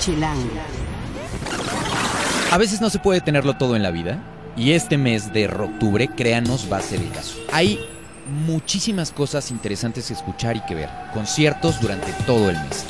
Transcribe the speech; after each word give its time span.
Chilango. 0.00 0.48
A 2.50 2.58
veces 2.58 2.80
no 2.80 2.88
se 2.88 2.98
puede 2.98 3.20
tenerlo 3.20 3.54
todo 3.54 3.76
en 3.76 3.82
la 3.82 3.90
vida 3.90 4.18
y 4.56 4.72
este 4.72 4.96
mes 4.96 5.32
de 5.32 5.46
octubre, 5.46 6.08
créanos, 6.08 6.68
va 6.72 6.78
a 6.78 6.82
ser 6.82 7.00
el 7.00 7.10
caso. 7.10 7.36
Hay 7.52 7.78
muchísimas 8.46 9.12
cosas 9.12 9.50
interesantes 9.50 10.08
que 10.08 10.14
escuchar 10.14 10.56
y 10.56 10.60
que 10.62 10.74
ver, 10.74 10.88
conciertos 11.12 11.80
durante 11.80 12.12
todo 12.24 12.48
el 12.48 12.56
mes. 12.56 12.84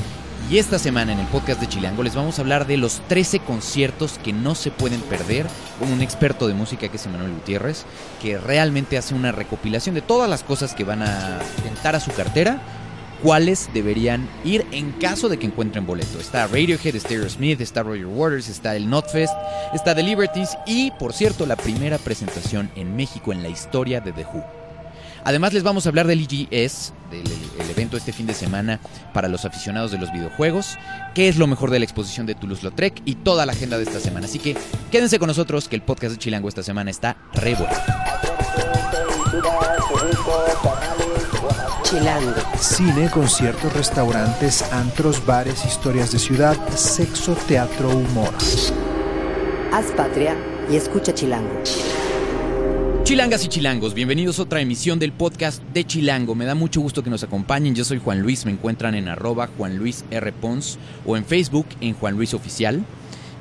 Y 0.50 0.58
esta 0.58 0.78
semana 0.78 1.12
en 1.12 1.18
el 1.18 1.26
podcast 1.26 1.60
de 1.60 1.68
Chilango 1.68 2.02
les 2.02 2.14
vamos 2.14 2.38
a 2.38 2.42
hablar 2.42 2.66
de 2.66 2.76
los 2.76 3.00
13 3.08 3.40
conciertos 3.40 4.18
que 4.22 4.32
no 4.32 4.54
se 4.54 4.70
pueden 4.70 5.00
perder 5.00 5.46
con 5.78 5.92
un 5.92 6.02
experto 6.02 6.48
de 6.48 6.54
música 6.54 6.88
que 6.88 6.96
es 6.96 7.06
Emanuel 7.06 7.34
Gutiérrez, 7.34 7.84
que 8.22 8.38
realmente 8.38 8.98
hace 8.98 9.14
una 9.14 9.32
recopilación 9.32 9.94
de 9.94 10.02
todas 10.02 10.30
las 10.30 10.42
cosas 10.42 10.74
que 10.74 10.84
van 10.84 11.02
a 11.02 11.38
tentar 11.62 11.94
a 11.96 12.00
su 12.00 12.12
cartera 12.12 12.60
cuáles 13.22 13.68
deberían 13.72 14.28
ir 14.44 14.66
en 14.72 14.92
caso 14.92 15.28
de 15.28 15.38
que 15.38 15.46
encuentren 15.46 15.86
boleto. 15.86 16.18
Está 16.18 16.46
Radiohead, 16.46 16.98
Stereo 16.98 17.28
Smith, 17.28 17.60
está 17.60 17.82
Roger 17.82 18.06
Waters, 18.06 18.48
está 18.48 18.76
el 18.76 18.88
Notfest, 18.88 19.32
está 19.74 19.94
The 19.94 20.02
Liberties 20.02 20.56
y, 20.66 20.90
por 20.92 21.12
cierto, 21.12 21.46
la 21.46 21.56
primera 21.56 21.98
presentación 21.98 22.70
en 22.76 22.96
México 22.96 23.32
en 23.32 23.42
la 23.42 23.48
historia 23.48 24.00
de 24.00 24.12
The 24.12 24.24
Who. 24.24 24.44
Además 25.24 25.52
les 25.52 25.62
vamos 25.62 25.84
a 25.84 25.90
hablar 25.90 26.06
del 26.06 26.20
EGS, 26.20 26.94
del 27.10 27.24
el 27.60 27.70
evento 27.70 27.96
este 27.96 28.12
fin 28.12 28.26
de 28.26 28.34
semana 28.34 28.80
para 29.12 29.28
los 29.28 29.44
aficionados 29.44 29.90
de 29.90 29.98
los 29.98 30.12
videojuegos, 30.12 30.78
qué 31.14 31.28
es 31.28 31.36
lo 31.36 31.46
mejor 31.46 31.70
de 31.70 31.78
la 31.78 31.84
exposición 31.84 32.26
de 32.26 32.34
Toulouse-Lautrec 32.34 33.02
y 33.04 33.16
toda 33.16 33.46
la 33.46 33.52
agenda 33.52 33.76
de 33.76 33.84
esta 33.84 34.00
semana. 34.00 34.26
Así 34.26 34.38
que 34.38 34.56
quédense 34.90 35.18
con 35.18 35.28
nosotros 35.28 35.68
que 35.68 35.76
el 35.76 35.82
podcast 35.82 36.14
de 36.14 36.18
Chilango 36.18 36.48
esta 36.48 36.62
semana 36.62 36.90
está 36.90 37.16
re 37.34 37.54
bueno. 37.54 37.74
Chilango. 41.90 42.34
Cine, 42.60 43.10
conciertos, 43.10 43.72
restaurantes, 43.72 44.62
antros, 44.70 45.26
bares, 45.26 45.64
historias 45.64 46.12
de 46.12 46.20
ciudad, 46.20 46.56
sexo, 46.76 47.34
teatro, 47.48 47.88
humor. 47.88 48.32
Haz 49.72 49.86
patria 49.96 50.36
y 50.70 50.76
escucha 50.76 51.12
Chilango. 51.12 51.50
Chilangas 53.02 53.44
y 53.44 53.48
chilangos, 53.48 53.92
bienvenidos 53.92 54.38
a 54.38 54.42
otra 54.42 54.60
emisión 54.60 55.00
del 55.00 55.10
podcast 55.10 55.64
de 55.74 55.84
Chilango. 55.84 56.36
Me 56.36 56.44
da 56.44 56.54
mucho 56.54 56.80
gusto 56.80 57.02
que 57.02 57.10
nos 57.10 57.24
acompañen. 57.24 57.74
Yo 57.74 57.84
soy 57.84 57.98
Juan 57.98 58.22
Luis, 58.22 58.46
me 58.46 58.52
encuentran 58.52 58.94
en 58.94 59.08
arroba 59.08 59.48
Juan 59.58 59.76
Luis 59.76 60.04
R. 60.12 60.30
Pons 60.30 60.78
o 61.04 61.16
en 61.16 61.24
Facebook 61.24 61.66
en 61.80 61.94
Juan 61.94 62.14
Luis 62.14 62.34
Oficial. 62.34 62.84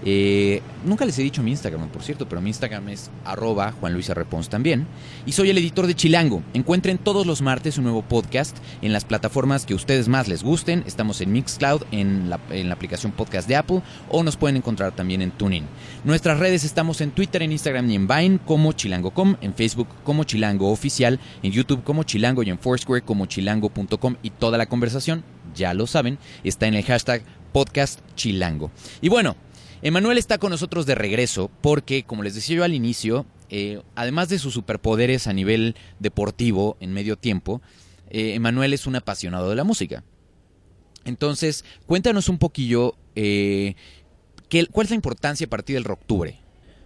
Eh, 0.05 0.61
nunca 0.86 1.05
les 1.05 1.19
he 1.19 1.23
dicho 1.23 1.44
mi 1.44 1.52
Instagram, 1.52 1.89
por 1.89 2.03
cierto, 2.03 2.28
pero 2.28 2.42
mi 2.42 2.50
Instagram 2.50 2.89
es 2.89 3.09
arroba 3.25 3.73
también. 4.50 4.88
Y 5.25 5.31
soy 5.31 5.50
el 5.50 5.58
editor 5.58 5.88
de 5.88 5.95
Chilango. 5.95 6.42
Encuentren 6.53 6.97
todos 6.97 7.25
los 7.25 7.42
martes 7.42 7.78
un 7.78 7.83
nuevo 7.83 8.02
podcast 8.02 8.58
en 8.81 8.94
las 8.94 9.05
plataformas 9.05 9.66
que 9.66 9.73
ustedes 9.73 10.08
más 10.08 10.27
les 10.27 10.44
gusten. 10.44 10.83
Estamos 10.88 11.22
en 11.22 11.31
Mixcloud, 11.31 11.83
en 11.92 12.30
la, 12.30 12.39
en 12.50 12.70
la 12.70 12.75
aplicación 12.75 13.11
podcast 13.11 13.47
de 13.47 13.55
Apple 13.55 13.81
o 14.09 14.23
nos 14.23 14.38
pueden 14.38 14.58
encontrar 14.58 14.95
también 14.95 15.22
en 15.22 15.31
TuneIn. 15.31 15.66
Nuestras 16.03 16.39
redes 16.39 16.64
estamos 16.64 17.02
en 17.02 17.11
Twitter, 17.11 17.42
en 17.42 17.52
Instagram 17.52 17.89
y 17.89 17.95
en 17.95 18.08
Vine 18.08 18.39
como 18.45 18.73
chilango.com, 18.73 19.36
en 19.42 19.53
Facebook 19.53 19.88
como 20.03 20.23
Chilango 20.23 20.72
Oficial, 20.72 21.20
en 21.44 21.52
YouTube 21.52 21.83
como 21.83 22.03
Chilango 22.03 22.44
y 22.44 22.50
en 22.50 22.59
Foursquare 22.59 23.02
como 23.02 23.25
chilango.com 23.25 24.16
y 24.23 24.30
toda 24.30 24.58
la 24.58 24.67
conversación, 24.67 25.23
ya 25.55 25.73
lo 25.73 25.88
saben, 25.88 26.17
está 26.44 26.67
en 26.67 26.75
el 26.75 26.83
hashtag 26.83 27.23
podcast 27.52 28.00
chilango. 28.16 28.72
Y 29.02 29.09
bueno, 29.09 29.36
Emanuel 29.81 30.17
está 30.17 30.38
con 30.38 30.52
nosotros 30.52 30.85
de 30.85 30.95
regreso 30.95 31.49
porque, 31.61 32.03
como 32.03 32.23
les 32.23 32.35
decía 32.35 32.58
yo 32.58 32.63
al 32.63 32.73
inicio, 32.73 33.25
eh, 33.49 33.81
además 33.95 34.27
de 34.27 34.39
sus 34.39 34.53
superpoderes 34.53 35.27
a 35.27 35.33
nivel 35.33 35.75
deportivo 35.99 36.75
en 36.81 36.94
medio 36.94 37.16
tiempo, 37.16 37.61
eh, 38.09 38.33
Emanuel 38.33 38.73
es 38.73 38.88
un 38.88 38.97
apasionado 38.97 39.49
de 39.49 39.55
la 39.55 39.63
música. 39.63 40.03
Entonces, 41.05 41.63
cuéntanos 41.86 42.27
un 42.27 42.38
poquillo 42.38 42.95
eh, 43.16 43.75
¿qué, 44.49 44.66
cuál 44.67 44.86
es 44.86 44.91
la 44.91 44.95
importancia 44.95 45.47
para 45.47 45.63
ti 45.63 45.73
del 45.73 45.86
Rocktubre. 45.86 46.39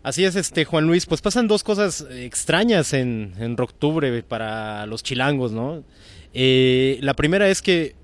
Así 0.03 0.25
es, 0.25 0.35
este 0.35 0.66
Juan 0.66 0.85
Luis, 0.85 1.05
pues 1.05 1.22
pasan 1.22 1.47
dos 1.47 1.63
cosas 1.63 2.06
extrañas 2.12 2.94
en, 2.94 3.34
en 3.40 3.57
Rocktubre 3.57 4.22
para 4.22 4.85
los 4.85 5.01
chilangos, 5.01 5.51
¿no? 5.53 5.84
Eh, 6.34 7.00
la 7.01 7.16
primera 7.16 7.50
es 7.50 7.62
que 7.62 7.96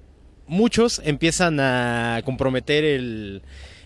muchos 0.48 1.02
empiezan 1.04 1.60
a 1.60 2.22
comprometer 2.24 2.86
el 2.86 3.42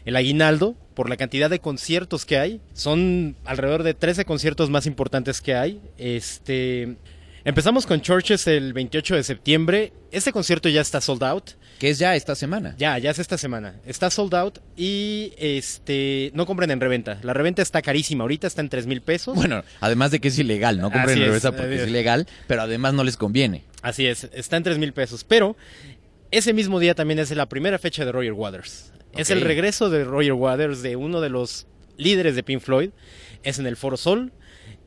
aguinaldo 0.06 0.78
por 0.94 1.10
la 1.10 1.18
cantidad 1.18 1.50
de 1.50 1.60
conciertos 1.60 2.26
que 2.26 2.38
hay. 2.38 2.62
Son 2.74 3.36
alrededor 3.46 3.84
de 3.84 3.94
13 3.94 4.26
conciertos 4.26 4.70
más 4.70 4.86
importantes 4.86 5.42
que 5.42 5.56
hay. 5.56 5.82
Este, 5.98 6.96
empezamos 7.44 7.86
con 7.86 8.02
Churches 8.02 8.48
el 8.48 8.74
28 8.74 9.16
de 9.16 9.24
septiembre. 9.24 9.94
Este 10.12 10.32
concierto 10.32 10.70
ya 10.70 10.82
está 10.82 11.02
sold 11.02 11.24
out. 11.24 11.52
Que 11.80 11.90
es 11.90 12.00
ya 12.00 12.16
esta 12.16 12.36
semana. 12.36 12.76
Ya, 12.78 12.98
ya 13.00 13.12
es 13.12 13.20
esta 13.20 13.38
semana. 13.38 13.76
Está 13.86 14.10
sold 14.10 14.34
out 14.36 14.60
y 14.78 15.34
este 15.38 16.32
no 16.34 16.46
compren 16.46 16.72
en 16.72 16.80
reventa. 16.80 17.20
La 17.24 17.34
reventa 17.34 17.62
está 17.62 17.82
carísima. 17.82 18.24
Ahorita 18.24 18.48
está 18.48 18.62
en 18.62 18.70
3 18.70 18.86
mil 18.88 19.02
pesos. 19.02 19.36
Bueno, 19.36 19.64
además 19.82 20.12
de 20.12 20.20
que 20.22 20.30
es 20.30 20.40
ilegal, 20.40 20.78
no 20.78 20.92
compren 20.92 21.04
Así 21.06 21.14
en 21.14 21.22
es. 21.24 21.28
reventa 21.28 21.52
porque 21.52 21.76
es 21.76 21.88
ilegal, 21.90 22.28
pero 22.48 22.62
además 22.62 22.94
no 22.94 23.04
les 23.04 23.18
conviene. 23.18 23.64
Así 23.82 24.06
es, 24.08 24.30
está 24.34 24.56
en 24.56 24.64
3 24.64 24.78
mil 24.78 24.94
pesos. 24.94 25.26
Pero 25.26 25.58
ese 26.32 26.54
mismo 26.54 26.80
día 26.80 26.96
también 26.96 27.20
es 27.20 27.32
la 27.32 27.48
primera 27.50 27.78
fecha 27.80 28.06
de 28.06 28.12
Roger 28.14 28.34
Waters. 28.34 28.93
Es 29.16 29.30
el 29.30 29.42
regreso 29.42 29.90
de 29.90 30.04
Roger 30.04 30.34
Waters, 30.34 30.82
de 30.82 30.96
uno 30.96 31.22
de 31.22 31.30
los 31.30 31.68
líderes 31.98 32.36
de 32.36 32.44
Pink 32.44 32.62
Floyd. 32.62 32.90
Es 33.44 33.60
en 33.60 33.68
el 33.68 33.78
Foro 33.78 33.98
Sol 33.98 34.32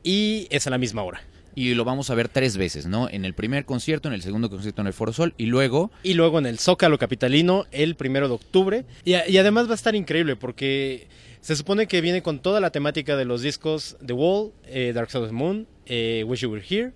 y 0.03 0.47
es 0.49 0.67
a 0.67 0.69
la 0.69 0.77
misma 0.77 1.03
hora. 1.03 1.21
Y 1.55 1.73
lo 1.73 1.85
vamos 1.85 2.09
a 2.09 2.15
ver 2.15 2.29
tres 2.29 2.55
veces, 2.55 2.85
¿no? 2.85 3.09
En 3.09 3.25
el 3.25 3.33
primer 3.33 3.65
concierto, 3.65 4.07
en 4.07 4.13
el 4.13 4.21
segundo 4.21 4.49
concierto 4.49 4.81
en 4.81 4.87
el 4.87 4.93
Foro 4.93 5.11
Sol 5.11 5.33
y 5.37 5.47
luego 5.47 5.91
Y 6.03 6.13
luego 6.13 6.37
en 6.37 6.45
el 6.45 6.59
Zócalo 6.59 6.99
Capitalino 6.99 7.65
el 7.71 7.95
primero 7.95 8.27
de 8.27 8.35
octubre. 8.35 8.85
Y 9.05 9.13
además 9.13 9.67
va 9.67 9.71
a 9.71 9.75
estar 9.75 9.95
increíble 9.95 10.35
porque 10.35 11.07
se 11.41 11.55
supone 11.55 11.87
que 11.87 12.01
viene 12.01 12.21
con 12.21 12.39
toda 12.39 12.59
la 12.59 12.71
temática 12.71 13.15
de 13.15 13.25
los 13.25 13.41
discos 13.41 13.97
The 14.05 14.13
Wall, 14.13 14.51
eh, 14.65 14.91
Dark 14.93 15.09
Side 15.09 15.23
of 15.23 15.29
the 15.29 15.35
Moon, 15.35 15.67
eh, 15.85 16.23
Wish 16.27 16.41
You 16.41 16.51
Were 16.51 16.63
Here. 16.67 16.91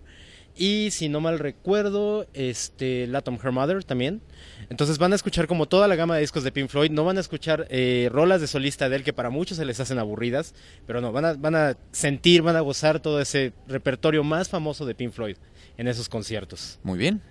Y 0.56 0.92
si 0.92 1.10
no 1.10 1.22
mal 1.22 1.40
recuerdo, 1.40 2.28
este, 2.34 3.08
Latom 3.08 3.38
Her 3.42 3.52
Mother 3.52 3.84
también. 3.84 4.22
Entonces 4.70 4.98
van 4.98 5.14
a 5.14 5.16
escuchar 5.16 5.48
como 5.48 5.68
toda 5.68 5.88
la 5.88 5.96
gama 5.96 6.16
de 6.16 6.22
discos 6.22 6.44
de 6.44 6.52
Pink 6.52 6.70
Floyd. 6.70 6.92
No 6.92 7.06
van 7.06 7.18
a 7.18 7.22
escuchar 7.22 7.68
eh, 7.70 8.10
rolas 8.12 8.42
de 8.42 8.48
solista 8.48 8.90
de 8.90 8.98
él 8.98 9.04
que 9.04 9.14
para 9.14 9.30
muchos 9.30 9.58
se 9.58 9.66
les 9.66 9.80
hacen 9.80 9.98
aburridas. 9.98 10.54
Pero 10.86 11.02
no, 11.02 11.12
van 11.12 11.26
a, 11.26 11.34
van 11.34 11.56
a 11.56 11.78
sentir, 11.92 12.42
van 12.42 12.56
a 12.56 12.62
gozar 12.62 13.00
todo 13.00 13.22
ese 13.22 13.54
repertorio 13.68 14.24
más 14.24 14.50
famoso 14.50 14.86
de 14.86 14.96
Pink 14.96 15.14
Floyd 15.14 15.38
en 15.78 15.88
esos 15.88 16.10
conciertos. 16.10 16.80
muy 16.84 17.00
bien. 17.00 17.22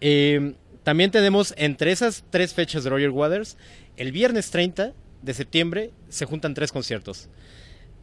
Eh, 0.00 0.54
también 0.82 1.10
tenemos 1.10 1.52
entre 1.58 1.92
esas 1.92 2.24
tres 2.30 2.54
fechas 2.54 2.84
de 2.84 2.90
Roger 2.90 3.10
Waters, 3.10 3.58
el 3.96 4.12
viernes 4.12 4.50
30 4.50 4.94
de 5.22 5.34
septiembre 5.34 5.90
se 6.08 6.24
juntan 6.24 6.54
tres 6.54 6.72
conciertos. 6.72 7.28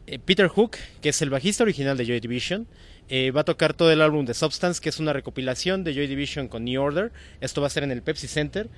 Eh, 0.06 0.18
Peter 0.18 0.48
Hook, 0.48 0.76
que 1.02 1.08
es 1.10 1.20
el 1.20 1.30
bajista 1.30 1.64
original 1.64 1.96
de 1.96 2.06
Joy 2.06 2.20
Division, 2.20 2.66
eh, 3.08 3.30
va 3.30 3.40
a 3.42 3.44
tocar 3.44 3.74
todo 3.74 3.90
el 3.90 4.02
álbum 4.02 4.24
de 4.26 4.34
Substance, 4.34 4.80
que 4.80 4.88
es 4.88 4.98
una 4.98 5.12
recopilación 5.12 5.84
de 5.84 5.94
Joy 5.94 6.06
Division 6.06 6.48
con 6.48 6.64
New 6.64 6.80
Order. 6.80 7.12
Esto 7.40 7.60
va 7.60 7.68
a 7.68 7.70
ser 7.70 7.82
en 7.84 7.90
el 7.90 8.02
Pepsi 8.02 8.28
Center. 8.28 8.68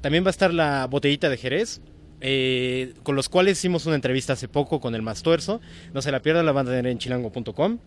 También 0.00 0.24
va 0.24 0.28
a 0.28 0.30
estar 0.30 0.52
la 0.52 0.86
botellita 0.86 1.28
de 1.28 1.36
Jerez, 1.36 1.80
eh, 2.20 2.94
con 3.02 3.16
los 3.16 3.28
cuales 3.28 3.58
hicimos 3.58 3.86
una 3.86 3.96
entrevista 3.96 4.32
hace 4.32 4.48
poco 4.48 4.80
con 4.80 4.94
el 4.94 5.02
Mastuerzo. 5.02 5.60
No 5.92 6.02
se 6.02 6.10
la 6.12 6.20
pierdan, 6.20 6.46
la 6.46 6.52
van 6.52 6.66
a 6.66 6.70
tener 6.70 6.86
en 6.86 6.98
chilango.com. 6.98 7.78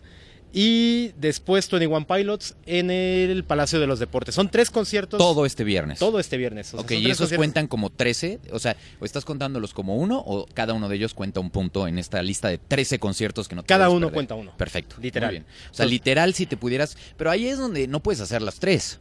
Y 0.52 1.08
después 1.18 1.68
21 1.70 2.06
Pilots 2.06 2.56
en 2.64 2.90
el 2.90 3.44
Palacio 3.44 3.80
de 3.80 3.86
los 3.86 3.98
Deportes. 3.98 4.34
Son 4.34 4.48
tres 4.50 4.70
conciertos. 4.70 5.18
Todo 5.18 5.44
este 5.44 5.62
viernes. 5.62 5.98
Todo 5.98 6.18
este 6.18 6.36
viernes. 6.38 6.72
O 6.72 6.80
ok, 6.80 6.92
y 6.92 6.96
esos 7.06 7.18
conciertos. 7.18 7.36
cuentan 7.36 7.66
como 7.66 7.90
13, 7.90 8.40
o 8.52 8.58
sea, 8.58 8.76
o 8.98 9.04
estás 9.04 9.24
contándolos 9.26 9.74
como 9.74 9.96
uno 9.96 10.22
o 10.24 10.46
cada 10.54 10.72
uno 10.72 10.88
de 10.88 10.96
ellos 10.96 11.12
cuenta 11.12 11.40
un 11.40 11.50
punto 11.50 11.86
en 11.86 11.98
esta 11.98 12.22
lista 12.22 12.48
de 12.48 12.56
13 12.58 12.98
conciertos 12.98 13.46
que 13.46 13.56
no 13.56 13.62
te 13.62 13.66
Cada 13.66 13.90
uno 13.90 14.06
perder? 14.06 14.14
cuenta 14.14 14.34
uno. 14.36 14.56
Perfecto. 14.56 14.96
Literal. 15.02 15.30
Muy 15.30 15.38
bien. 15.40 15.44
O 15.44 15.54
sea, 15.54 15.64
Entonces- 15.84 15.90
literal 15.90 16.34
si 16.34 16.46
te 16.46 16.56
pudieras, 16.56 16.96
pero 17.18 17.30
ahí 17.30 17.46
es 17.46 17.58
donde 17.58 17.86
no 17.86 18.00
puedes 18.02 18.20
hacer 18.20 18.40
las 18.40 18.58
tres. 18.58 19.00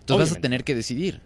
Entonces 0.00 0.30
vas 0.30 0.38
a 0.38 0.40
tener 0.40 0.64
que 0.64 0.74
decidir. 0.74 1.20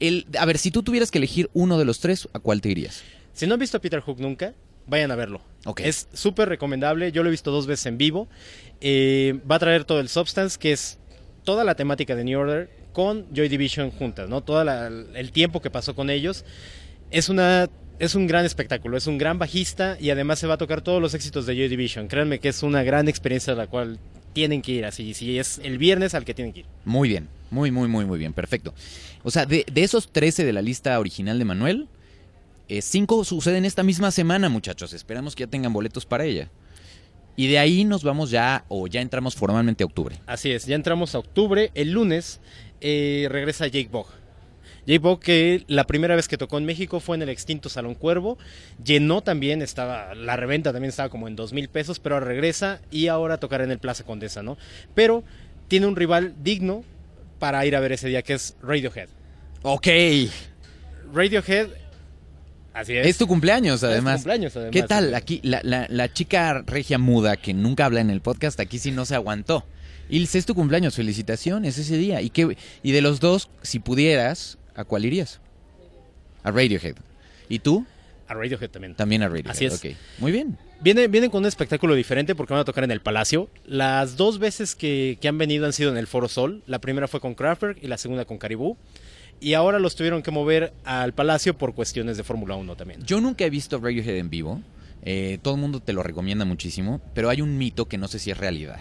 El, 0.00 0.26
a 0.38 0.44
ver, 0.46 0.58
si 0.58 0.70
tú 0.72 0.82
tuvieras 0.82 1.10
que 1.12 1.18
elegir 1.18 1.48
uno 1.54 1.78
de 1.78 1.84
los 1.84 2.00
tres, 2.00 2.28
¿a 2.32 2.40
cuál 2.40 2.60
te 2.60 2.70
irías? 2.70 3.02
Si 3.32 3.46
no 3.46 3.54
han 3.54 3.60
visto 3.60 3.76
a 3.76 3.80
Peter 3.80 4.00
Hook 4.00 4.18
nunca, 4.20 4.52
vayan 4.86 5.10
a 5.10 5.16
verlo. 5.16 5.40
Ok. 5.64 5.80
Es 5.80 6.08
súper 6.12 6.48
recomendable. 6.48 7.12
Yo 7.12 7.22
lo 7.22 7.28
he 7.28 7.32
visto 7.32 7.50
dos 7.50 7.66
veces 7.66 7.86
en 7.86 7.98
vivo. 7.98 8.28
Eh, 8.80 9.40
va 9.50 9.56
a 9.56 9.58
traer 9.58 9.84
todo 9.84 10.00
el 10.00 10.08
Substance, 10.08 10.58
que 10.58 10.72
es 10.72 10.98
toda 11.44 11.64
la 11.64 11.74
temática 11.74 12.14
de 12.14 12.24
New 12.24 12.38
Order 12.38 12.70
con 12.92 13.26
Joy 13.34 13.48
Division 13.48 13.90
juntas, 13.90 14.28
¿no? 14.28 14.42
Todo 14.42 14.62
el 14.62 15.32
tiempo 15.32 15.60
que 15.60 15.70
pasó 15.70 15.94
con 15.94 16.10
ellos. 16.10 16.44
Es 17.10 17.28
una 17.28 17.68
es 17.98 18.14
un 18.14 18.26
gran 18.26 18.44
espectáculo, 18.44 18.96
es 18.96 19.06
un 19.06 19.18
gran 19.18 19.38
bajista 19.38 19.96
y 20.00 20.10
además 20.10 20.38
se 20.38 20.46
va 20.46 20.54
a 20.54 20.58
tocar 20.58 20.82
todos 20.82 21.00
los 21.00 21.14
éxitos 21.14 21.46
de 21.46 21.54
Joy 21.54 21.68
Division. 21.68 22.08
Créanme 22.08 22.40
que 22.40 22.48
es 22.48 22.62
una 22.62 22.82
gran 22.82 23.08
experiencia 23.08 23.54
a 23.54 23.56
la 23.56 23.66
cual 23.66 23.98
tienen 24.32 24.60
que 24.60 24.72
ir, 24.72 24.84
así, 24.84 25.14
si 25.14 25.38
es 25.38 25.60
el 25.64 25.78
viernes 25.78 26.14
al 26.14 26.24
que 26.24 26.34
tienen 26.34 26.52
que 26.52 26.60
ir. 26.60 26.66
Muy 26.84 27.08
bien, 27.08 27.28
muy, 27.50 27.70
muy, 27.70 27.88
muy, 27.88 28.04
muy 28.04 28.18
bien, 28.18 28.34
perfecto. 28.34 28.74
O 29.22 29.30
sea, 29.30 29.46
de, 29.46 29.64
de 29.72 29.82
esos 29.82 30.12
13 30.12 30.44
de 30.44 30.52
la 30.52 30.60
lista 30.60 30.98
original 31.00 31.38
de 31.38 31.44
Manuel, 31.46 31.88
5 32.68 33.24
suceden 33.24 33.64
esta 33.64 33.82
misma 33.82 34.10
semana, 34.10 34.48
muchachos. 34.48 34.92
Esperamos 34.92 35.34
que 35.34 35.44
ya 35.44 35.50
tengan 35.50 35.72
boletos 35.72 36.06
para 36.06 36.24
ella. 36.24 36.50
Y 37.36 37.48
de 37.48 37.58
ahí 37.58 37.84
nos 37.84 38.02
vamos 38.02 38.30
ya, 38.30 38.64
o 38.68 38.86
ya 38.86 39.00
entramos 39.00 39.34
formalmente 39.36 39.84
a 39.84 39.86
octubre. 39.86 40.18
Así 40.26 40.50
es, 40.50 40.64
ya 40.64 40.74
entramos 40.74 41.14
a 41.14 41.18
octubre. 41.18 41.70
El 41.74 41.92
lunes 41.92 42.40
eh, 42.80 43.26
regresa 43.30 43.66
Jake 43.66 43.88
Bogg. 43.90 44.08
J-Pop 44.88 45.20
que 45.20 45.64
la 45.66 45.84
primera 45.84 46.14
vez 46.14 46.28
que 46.28 46.38
tocó 46.38 46.58
en 46.58 46.64
México 46.64 47.00
fue 47.00 47.16
en 47.16 47.22
el 47.22 47.28
extinto 47.28 47.68
Salón 47.68 47.94
Cuervo. 47.94 48.38
Llenó 48.84 49.20
también, 49.22 49.60
estaba 49.60 50.14
la 50.14 50.36
reventa 50.36 50.72
también 50.72 50.90
estaba 50.90 51.08
como 51.08 51.28
en 51.28 51.34
dos 51.36 51.52
mil 51.52 51.68
pesos, 51.68 51.98
pero 51.98 52.14
ahora 52.14 52.26
regresa 52.26 52.80
y 52.90 53.08
ahora 53.08 53.38
tocará 53.38 53.64
en 53.64 53.72
el 53.72 53.78
Plaza 53.78 54.04
Condesa, 54.04 54.42
¿no? 54.42 54.56
Pero 54.94 55.24
tiene 55.68 55.86
un 55.86 55.96
rival 55.96 56.34
digno 56.42 56.84
para 57.38 57.66
ir 57.66 57.74
a 57.74 57.80
ver 57.80 57.92
ese 57.92 58.08
día, 58.08 58.22
que 58.22 58.34
es 58.34 58.56
Radiohead. 58.62 59.08
Ok. 59.62 59.88
Radiohead, 61.12 61.68
así 62.76 62.96
es. 62.96 63.06
Es 63.06 63.18
tu 63.18 63.26
cumpleaños, 63.26 63.74
Es 63.76 63.80
tu 63.80 63.86
además. 63.86 64.16
cumpleaños, 64.16 64.56
además. 64.56 64.72
¿Qué 64.72 64.82
tal? 64.82 65.14
Aquí, 65.14 65.40
la, 65.42 65.60
la- 65.64 65.86
la 65.90 66.12
chica 66.12 66.62
regia 66.66 66.98
muda 66.98 67.36
que 67.36 67.54
nunca 67.54 67.84
habla 67.86 68.00
en 68.00 68.10
el 68.10 68.20
podcast, 68.20 68.58
aquí 68.60 68.78
sí 68.78 68.90
no 68.92 69.04
se 69.04 69.14
aguantó. 69.14 69.64
Ilse, 70.08 70.38
es 70.38 70.46
tu 70.46 70.54
cumpleaños, 70.54 70.94
felicitaciones 70.94 71.76
ese 71.78 71.96
día. 71.96 72.20
¿Y, 72.20 72.30
qué, 72.30 72.56
y 72.82 72.92
de 72.92 73.00
los 73.02 73.18
dos, 73.18 73.48
si 73.62 73.80
pudieras, 73.80 74.56
¿a 74.76 74.84
cuál 74.84 75.04
irías? 75.04 75.40
A 76.44 76.52
Radiohead. 76.52 76.94
¿Y 77.48 77.58
tú? 77.58 77.84
A 78.28 78.34
Radiohead 78.34 78.70
también. 78.70 78.94
También 78.94 79.22
a 79.22 79.28
Radiohead. 79.28 79.50
Así 79.50 79.64
es. 79.66 79.82
Muy 80.18 80.30
bien. 80.30 80.56
Viene, 80.80 81.08
vienen 81.08 81.30
con 81.30 81.40
un 81.42 81.46
espectáculo 81.48 81.94
diferente 81.94 82.34
porque 82.34 82.52
van 82.52 82.60
a 82.60 82.64
tocar 82.64 82.84
en 82.84 82.90
el 82.92 83.00
Palacio. 83.00 83.48
Las 83.66 84.16
dos 84.16 84.38
veces 84.38 84.74
que, 84.76 85.18
que 85.20 85.26
han 85.26 85.38
venido 85.38 85.66
han 85.66 85.72
sido 85.72 85.90
en 85.90 85.96
el 85.96 86.06
Foro 86.06 86.28
Sol. 86.28 86.62
La 86.66 86.80
primera 86.80 87.08
fue 87.08 87.18
con 87.20 87.34
Kraftwerk 87.34 87.78
y 87.82 87.88
la 87.88 87.98
segunda 87.98 88.24
con 88.26 88.38
Caribú. 88.38 88.76
Y 89.40 89.54
ahora 89.54 89.78
los 89.78 89.94
tuvieron 89.96 90.22
que 90.22 90.30
mover 90.30 90.72
al 90.84 91.12
Palacio 91.12 91.56
por 91.56 91.74
cuestiones 91.74 92.16
de 92.16 92.24
Fórmula 92.24 92.54
1 92.56 92.76
también. 92.76 93.02
Yo 93.04 93.20
nunca 93.20 93.44
he 93.44 93.50
visto 93.50 93.78
Radiohead 93.78 94.16
en 94.16 94.30
vivo. 94.30 94.62
Eh, 95.02 95.38
todo 95.42 95.54
el 95.54 95.60
mundo 95.60 95.80
te 95.80 95.92
lo 95.92 96.02
recomienda 96.02 96.44
muchísimo. 96.44 97.00
Pero 97.14 97.28
hay 97.30 97.42
un 97.42 97.58
mito 97.58 97.86
que 97.86 97.98
no 97.98 98.08
sé 98.08 98.18
si 98.18 98.30
es 98.30 98.38
realidad. 98.38 98.80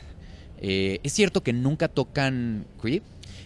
Eh, 0.59 0.99
¿Es 1.03 1.13
cierto 1.13 1.43
que 1.43 1.53
nunca 1.53 1.87
tocan 1.89 2.65
Creep? 2.81 3.03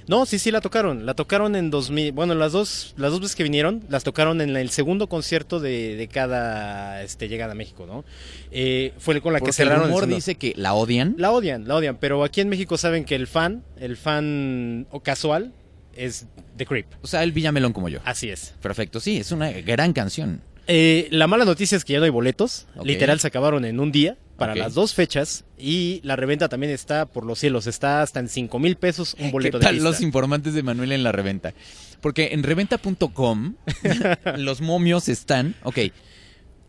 No, 0.07 0.25
sí, 0.25 0.39
sí 0.39 0.49
la 0.49 0.59
tocaron. 0.61 1.05
La 1.05 1.13
tocaron 1.13 1.55
en 1.55 1.69
2000. 1.69 2.13
Bueno, 2.13 2.33
las 2.33 2.51
dos, 2.51 2.93
las 2.97 3.11
dos 3.11 3.21
veces 3.21 3.35
que 3.35 3.43
vinieron, 3.43 3.83
las 3.89 4.03
tocaron 4.03 4.41
en 4.41 4.55
el 4.55 4.69
segundo 4.71 5.07
concierto 5.07 5.59
de, 5.59 5.95
de 5.97 6.07
cada 6.07 7.03
este, 7.03 7.27
llegada 7.27 7.51
a 7.51 7.55
México, 7.55 7.85
¿no? 7.85 8.05
Eh, 8.49 8.93
fue 8.97 9.19
con 9.21 9.33
la 9.33 9.39
Porque 9.39 9.49
que 9.49 9.53
cerraron. 9.53 9.81
el 9.81 9.83
el 9.83 9.89
rumor 9.89 10.01
segundo. 10.03 10.15
dice 10.15 10.35
que 10.35 10.53
la 10.55 10.73
odian. 10.73 11.13
La 11.17 11.31
odian, 11.31 11.67
la 11.67 11.75
odian, 11.75 11.97
pero 11.97 12.23
aquí 12.23 12.41
en 12.41 12.49
México 12.49 12.75
saben 12.77 13.05
que 13.05 13.13
el 13.15 13.27
fan, 13.27 13.63
el 13.79 13.97
fan 13.97 14.87
o 14.89 15.01
casual, 15.01 15.53
es 15.95 16.25
The 16.57 16.65
Creep. 16.65 16.87
O 17.01 17.07
sea, 17.07 17.23
el 17.23 17.31
Villamelón 17.31 17.73
como 17.73 17.89
yo. 17.89 17.99
Así 18.05 18.29
es. 18.29 18.53
Perfecto, 18.61 18.99
sí, 18.99 19.17
es 19.17 19.31
una 19.31 19.51
gran 19.51 19.93
canción. 19.93 20.41
Eh, 20.67 21.07
la 21.11 21.25
mala 21.27 21.45
noticia 21.45 21.75
es 21.75 21.83
que 21.83 21.93
ya 21.93 21.99
no 21.99 22.05
hay 22.05 22.11
boletos. 22.11 22.67
Literal 22.83 23.19
se 23.19 23.27
acabaron 23.27 23.65
en 23.65 23.79
un 23.79 23.91
día 23.91 24.17
para 24.37 24.55
las 24.55 24.73
dos 24.73 24.93
fechas 24.93 25.43
y 25.57 25.99
la 26.03 26.15
reventa 26.15 26.47
también 26.47 26.71
está 26.71 27.07
por 27.07 27.25
los 27.25 27.39
cielos. 27.39 27.65
Está 27.67 28.01
hasta 28.01 28.19
en 28.19 28.29
5 28.29 28.59
mil 28.59 28.75
pesos 28.77 29.15
un 29.19 29.31
boleto 29.31 29.59
¿Qué 29.59 29.65
tal 29.65 29.77
de 29.77 29.81
los 29.81 29.93
lista. 29.93 30.05
informantes 30.05 30.53
de 30.53 30.63
Manuel 30.63 30.91
en 30.91 31.03
la 31.03 31.11
reventa? 31.11 31.53
Porque 32.01 32.29
en 32.33 32.43
reventa.com 32.43 33.55
los 34.37 34.61
momios 34.61 35.09
están... 35.09 35.55
Ok, 35.63 35.79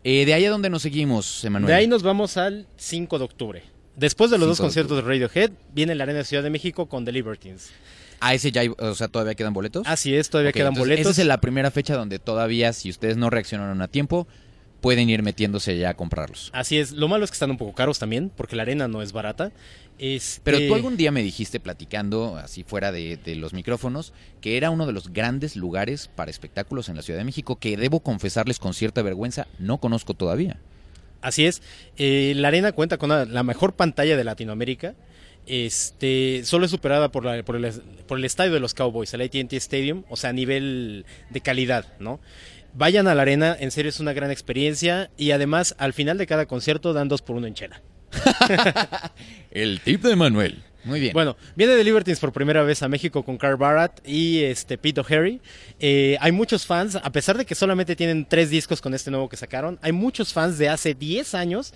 eh, 0.03 0.25
de 0.25 0.33
ahí 0.33 0.45
a 0.45 0.49
donde 0.49 0.69
nos 0.69 0.81
seguimos, 0.81 1.43
Emanuel. 1.45 1.67
De 1.67 1.73
ahí 1.75 1.87
nos 1.87 2.01
vamos 2.01 2.37
al 2.37 2.67
5 2.77 3.19
de 3.19 3.23
octubre. 3.23 3.63
Después 3.95 4.31
de 4.31 4.37
los 4.37 4.45
5 4.45 4.49
dos 4.49 4.57
de 4.57 4.63
conciertos 4.63 4.97
de 4.97 5.03
Radiohead, 5.03 5.51
viene 5.73 5.93
la 5.93 6.03
Arena 6.03 6.19
de 6.19 6.25
Ciudad 6.25 6.43
de 6.43 6.49
México 6.49 6.87
con 6.87 7.05
The 7.05 7.11
Libertines. 7.11 7.69
A 8.21 8.33
ese 8.33 8.51
ya, 8.51 8.61
hay- 8.61 8.71
o 8.77 8.95
sea, 8.95 9.07
todavía 9.09 9.35
quedan 9.35 9.53
boletos. 9.53 9.83
Así 9.87 10.15
es, 10.15 10.29
todavía 10.29 10.51
quedan 10.51 10.69
entonces, 10.69 10.89
boletos. 10.89 11.11
Esa 11.11 11.21
es 11.21 11.27
la 11.27 11.41
primera 11.41 11.71
fecha 11.71 11.95
donde 11.95 12.19
todavía, 12.19 12.71
si 12.71 12.89
ustedes 12.89 13.17
no 13.17 13.29
reaccionaron 13.29 13.81
a 13.81 13.87
tiempo, 13.87 14.27
pueden 14.79 15.09
ir 15.09 15.21
metiéndose 15.23 15.77
ya 15.77 15.89
a 15.89 15.93
comprarlos. 15.95 16.49
Así 16.53 16.77
es. 16.77 16.91
Lo 16.91 17.07
malo 17.07 17.23
es 17.25 17.31
que 17.31 17.35
están 17.35 17.51
un 17.51 17.57
poco 17.57 17.73
caros 17.73 17.99
también, 17.99 18.31
porque 18.35 18.55
la 18.55 18.61
arena 18.63 18.87
no 18.87 19.01
es 19.01 19.11
barata. 19.11 19.51
Este, 19.99 20.41
Pero 20.43 20.57
tú 20.59 20.73
algún 20.73 20.97
día 20.97 21.11
me 21.11 21.21
dijiste, 21.21 21.59
platicando 21.59 22.37
así 22.37 22.63
fuera 22.63 22.91
de, 22.91 23.17
de 23.17 23.35
los 23.35 23.53
micrófonos, 23.53 24.13
que 24.41 24.57
era 24.57 24.71
uno 24.71 24.87
de 24.87 24.93
los 24.93 25.13
grandes 25.13 25.55
lugares 25.55 26.09
para 26.15 26.31
espectáculos 26.31 26.89
en 26.89 26.95
la 26.95 27.03
Ciudad 27.03 27.19
de 27.19 27.25
México, 27.25 27.57
que 27.59 27.77
debo 27.77 27.99
confesarles 27.99 28.57
con 28.57 28.73
cierta 28.73 29.03
vergüenza, 29.03 29.47
no 29.59 29.77
conozco 29.79 30.15
todavía. 30.15 30.57
Así 31.21 31.45
es. 31.45 31.61
Eh, 31.97 32.33
la 32.35 32.47
arena 32.47 32.71
cuenta 32.71 32.97
con 32.97 33.09
la 33.31 33.43
mejor 33.43 33.73
pantalla 33.73 34.17
de 34.17 34.23
Latinoamérica. 34.23 34.95
Este, 35.47 36.41
solo 36.45 36.65
es 36.65 36.71
superada 36.71 37.11
por, 37.11 37.25
la- 37.25 37.43
por, 37.43 37.55
el, 37.55 37.71
por 38.07 38.17
el 38.17 38.25
estadio 38.25 38.53
de 38.53 38.59
los 38.59 38.73
Cowboys, 38.73 39.13
el 39.13 39.21
AT&T 39.21 39.55
Stadium, 39.57 40.03
o 40.09 40.15
sea, 40.15 40.29
a 40.29 40.33
nivel 40.33 41.05
de 41.29 41.41
calidad, 41.41 41.85
¿no? 41.99 42.19
Vayan 42.73 43.07
a 43.07 43.15
la 43.15 43.23
arena, 43.23 43.55
en 43.59 43.69
serio 43.71 43.89
es 43.89 43.99
una 43.99 44.13
gran 44.13 44.31
experiencia 44.31 45.09
y 45.17 45.31
además 45.31 45.75
al 45.77 45.91
final 45.93 46.17
de 46.17 46.25
cada 46.27 46.45
concierto 46.45 46.93
dan 46.93 47.09
dos 47.09 47.21
por 47.21 47.35
uno 47.35 47.47
en 47.47 47.53
chela. 47.53 47.81
El 49.51 49.81
tip 49.81 50.01
de 50.03 50.15
Manuel. 50.15 50.63
Muy 50.83 50.99
bien. 50.99 51.13
Bueno, 51.13 51.37
viene 51.55 51.75
The 51.75 51.83
Libertines 51.83 52.19
por 52.19 52.31
primera 52.33 52.63
vez 52.63 52.81
a 52.81 52.87
México 52.87 53.23
con 53.23 53.37
Carl 53.37 53.55
Barat 53.55 53.99
y 54.07 54.39
este 54.39 54.77
Pete 54.79 55.01
O'Harry. 55.01 55.39
Eh, 55.79 56.17
hay 56.19 56.31
muchos 56.31 56.65
fans, 56.65 56.95
a 56.95 57.11
pesar 57.11 57.37
de 57.37 57.45
que 57.45 57.53
solamente 57.53 57.95
tienen 57.95 58.25
tres 58.25 58.49
discos 58.49 58.81
con 58.81 58.93
este 58.95 59.11
nuevo 59.11 59.29
que 59.29 59.37
sacaron, 59.37 59.77
hay 59.83 59.91
muchos 59.91 60.33
fans 60.33 60.57
de 60.57 60.69
hace 60.69 60.95
10 60.95 61.35
años 61.35 61.73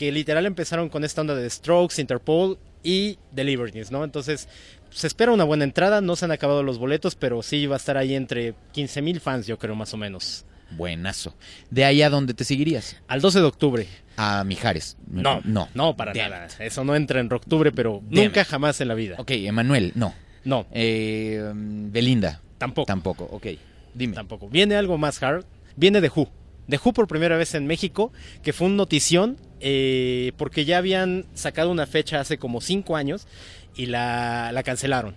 que 0.00 0.10
literal 0.10 0.46
empezaron 0.46 0.88
con 0.88 1.04
esta 1.04 1.20
onda 1.20 1.34
de 1.34 1.50
Strokes, 1.50 2.00
Interpol 2.00 2.56
y 2.82 3.18
The 3.34 3.44
Libertines, 3.44 3.90
¿no? 3.90 4.02
Entonces, 4.02 4.48
se 4.88 5.06
espera 5.06 5.30
una 5.30 5.44
buena 5.44 5.64
entrada, 5.64 6.00
no 6.00 6.16
se 6.16 6.24
han 6.24 6.30
acabado 6.30 6.62
los 6.62 6.78
boletos, 6.78 7.16
pero 7.16 7.42
sí 7.42 7.66
va 7.66 7.74
a 7.74 7.76
estar 7.76 7.98
ahí 7.98 8.14
entre 8.14 8.54
15 8.72 9.02
mil 9.02 9.20
fans, 9.20 9.46
yo 9.46 9.58
creo, 9.58 9.74
más 9.74 9.92
o 9.92 9.98
menos. 9.98 10.46
Buenazo. 10.70 11.34
¿De 11.68 11.84
ahí 11.84 12.00
a 12.00 12.08
dónde 12.08 12.32
te 12.32 12.44
seguirías? 12.44 12.96
Al 13.08 13.20
12 13.20 13.40
de 13.40 13.44
octubre. 13.44 13.86
A 14.16 14.42
Mijares. 14.44 14.96
No, 15.06 15.42
No. 15.44 15.68
no, 15.74 15.94
para 15.96 16.14
Damn 16.14 16.30
nada. 16.30 16.46
it. 16.46 16.52
Eso 16.60 16.82
no 16.82 16.96
entra 16.96 17.20
en 17.20 17.30
octubre, 17.30 17.70
pero 17.70 18.00
Damn 18.08 18.24
nunca 18.24 18.40
it. 18.40 18.46
jamás 18.46 18.80
en 18.80 18.88
la 18.88 18.94
vida. 18.94 19.16
Ok, 19.18 19.32
Emanuel, 19.32 19.92
no. 19.96 20.14
No, 20.44 20.64
Eh, 20.72 21.46
um, 21.52 21.92
Belinda, 21.92 22.40
tampoco. 22.56 22.86
tampoco. 22.86 23.24
Ok, 23.32 23.48
dime. 23.92 24.14
Tampoco. 24.14 24.48
Viene 24.48 24.76
algo 24.76 24.96
más 24.96 25.22
hard. 25.22 25.44
Viene 25.76 26.00
de 26.00 26.08
Who. 26.08 26.26
De 26.70 26.78
Who 26.82 26.92
por 26.92 27.08
primera 27.08 27.36
vez 27.36 27.54
en 27.56 27.66
México, 27.66 28.12
que 28.44 28.52
fue 28.52 28.68
un 28.68 28.76
notición, 28.76 29.36
eh, 29.58 30.30
porque 30.36 30.64
ya 30.64 30.78
habían 30.78 31.26
sacado 31.34 31.68
una 31.70 31.84
fecha 31.86 32.20
hace 32.20 32.38
como 32.38 32.60
cinco 32.60 32.94
años 32.94 33.26
y 33.74 33.86
la, 33.86 34.52
la 34.52 34.62
cancelaron. 34.62 35.16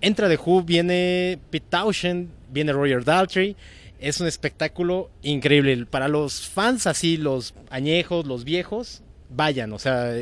Entra 0.00 0.28
de 0.28 0.36
Who, 0.36 0.64
viene 0.64 1.38
Pete 1.50 1.66
Townshend, 1.70 2.28
viene 2.50 2.72
Roger 2.72 3.04
Daltrey. 3.04 3.56
Es 4.00 4.20
un 4.20 4.26
espectáculo 4.26 5.10
increíble. 5.22 5.86
Para 5.86 6.08
los 6.08 6.48
fans 6.48 6.88
así, 6.88 7.18
los 7.18 7.54
añejos, 7.70 8.26
los 8.26 8.42
viejos, 8.42 9.02
vayan. 9.30 9.72
O 9.72 9.78
sea, 9.78 10.12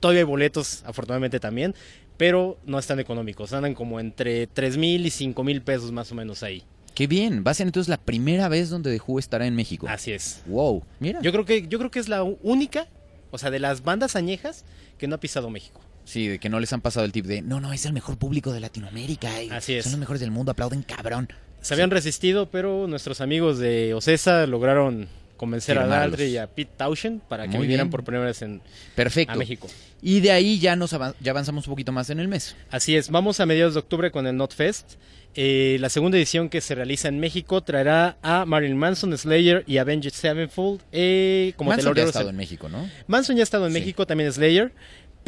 todavía 0.00 0.22
hay 0.22 0.26
boletos, 0.26 0.82
afortunadamente 0.86 1.38
también, 1.38 1.74
pero 2.16 2.58
no 2.64 2.78
están 2.78 2.98
económicos. 2.98 3.52
Andan 3.52 3.74
como 3.74 4.00
entre 4.00 4.46
3 4.46 4.78
mil 4.78 5.04
y 5.04 5.10
5 5.10 5.44
mil 5.44 5.60
pesos 5.60 5.92
más 5.92 6.10
o 6.10 6.14
menos 6.14 6.42
ahí. 6.42 6.64
Qué 6.98 7.06
bien. 7.06 7.44
Va 7.46 7.52
a 7.52 7.54
ser 7.54 7.68
entonces 7.68 7.88
la 7.88 7.96
primera 7.96 8.48
vez 8.48 8.70
donde 8.70 8.90
The 8.92 9.00
Who 9.06 9.20
estará 9.20 9.46
en 9.46 9.54
México. 9.54 9.86
Así 9.88 10.10
es. 10.10 10.42
Wow. 10.46 10.82
Mira. 10.98 11.20
Yo 11.22 11.30
creo 11.30 11.44
que 11.44 11.68
yo 11.68 11.78
creo 11.78 11.92
que 11.92 12.00
es 12.00 12.08
la 12.08 12.24
única, 12.24 12.88
o 13.30 13.38
sea, 13.38 13.52
de 13.52 13.60
las 13.60 13.84
bandas 13.84 14.16
añejas 14.16 14.64
que 14.98 15.06
no 15.06 15.14
ha 15.14 15.20
pisado 15.20 15.48
México. 15.48 15.80
Sí, 16.04 16.26
de 16.26 16.40
que 16.40 16.48
no 16.48 16.58
les 16.58 16.72
han 16.72 16.80
pasado 16.80 17.06
el 17.06 17.12
tip 17.12 17.26
de, 17.26 17.40
no, 17.40 17.60
no, 17.60 17.72
es 17.72 17.86
el 17.86 17.92
mejor 17.92 18.16
público 18.18 18.52
de 18.52 18.58
Latinoamérica. 18.58 19.40
y 19.40 19.48
Así 19.50 19.74
es. 19.74 19.84
Son 19.84 19.92
los 19.92 20.00
mejores 20.00 20.18
del 20.20 20.32
mundo, 20.32 20.50
aplauden 20.50 20.82
cabrón. 20.82 21.28
Se 21.60 21.74
habían 21.74 21.90
resistido, 21.92 22.50
pero 22.50 22.88
nuestros 22.88 23.20
amigos 23.20 23.60
de 23.60 23.94
Ocesa 23.94 24.44
lograron 24.48 25.06
convencer 25.36 25.78
a. 25.78 25.86
Daldry 25.86 26.24
y 26.24 26.36
a 26.38 26.48
Pete 26.48 26.72
Townshend 26.76 27.20
para 27.22 27.44
que 27.44 27.56
Muy 27.58 27.66
vinieran 27.68 27.86
bien. 27.86 27.90
por 27.92 28.02
primera 28.02 28.24
vez 28.24 28.42
en, 28.42 28.60
Perfecto. 28.96 29.34
a 29.34 29.36
México. 29.36 29.68
Y 30.02 30.18
de 30.18 30.32
ahí 30.32 30.58
ya 30.58 30.74
nos 30.74 30.92
avan- 30.94 31.14
ya 31.20 31.30
avanzamos 31.30 31.68
un 31.68 31.72
poquito 31.72 31.92
más 31.92 32.10
en 32.10 32.18
el 32.18 32.26
mes. 32.26 32.56
Así 32.72 32.96
es, 32.96 33.08
vamos 33.10 33.38
a 33.38 33.46
mediados 33.46 33.74
de 33.74 33.80
octubre 33.80 34.10
con 34.10 34.26
el 34.26 34.36
NotFest. 34.36 34.94
Eh, 35.34 35.76
la 35.80 35.88
segunda 35.88 36.16
edición 36.18 36.48
que 36.48 36.60
se 36.60 36.74
realiza 36.74 37.06
en 37.08 37.20
México 37.20 37.60
traerá 37.62 38.16
a 38.22 38.44
Marilyn 38.44 38.76
Manson, 38.76 39.16
Slayer 39.16 39.62
y 39.66 39.78
Avenged 39.78 40.10
Sevenfold 40.12 40.80
eh, 40.90 41.52
como 41.56 41.70
Manson 41.70 41.94
ya 41.94 42.02
ha 42.02 42.06
estado 42.06 42.24
en- 42.30 42.34
en 42.34 42.36
México, 42.38 42.68
¿no? 42.68 42.88
Manson 43.06 43.36
ya 43.36 43.42
ha 43.42 43.44
estado 43.44 43.66
en 43.66 43.72
Sí. 43.72 43.78
México, 43.78 44.06
también 44.06 44.32
Slayer, 44.32 44.72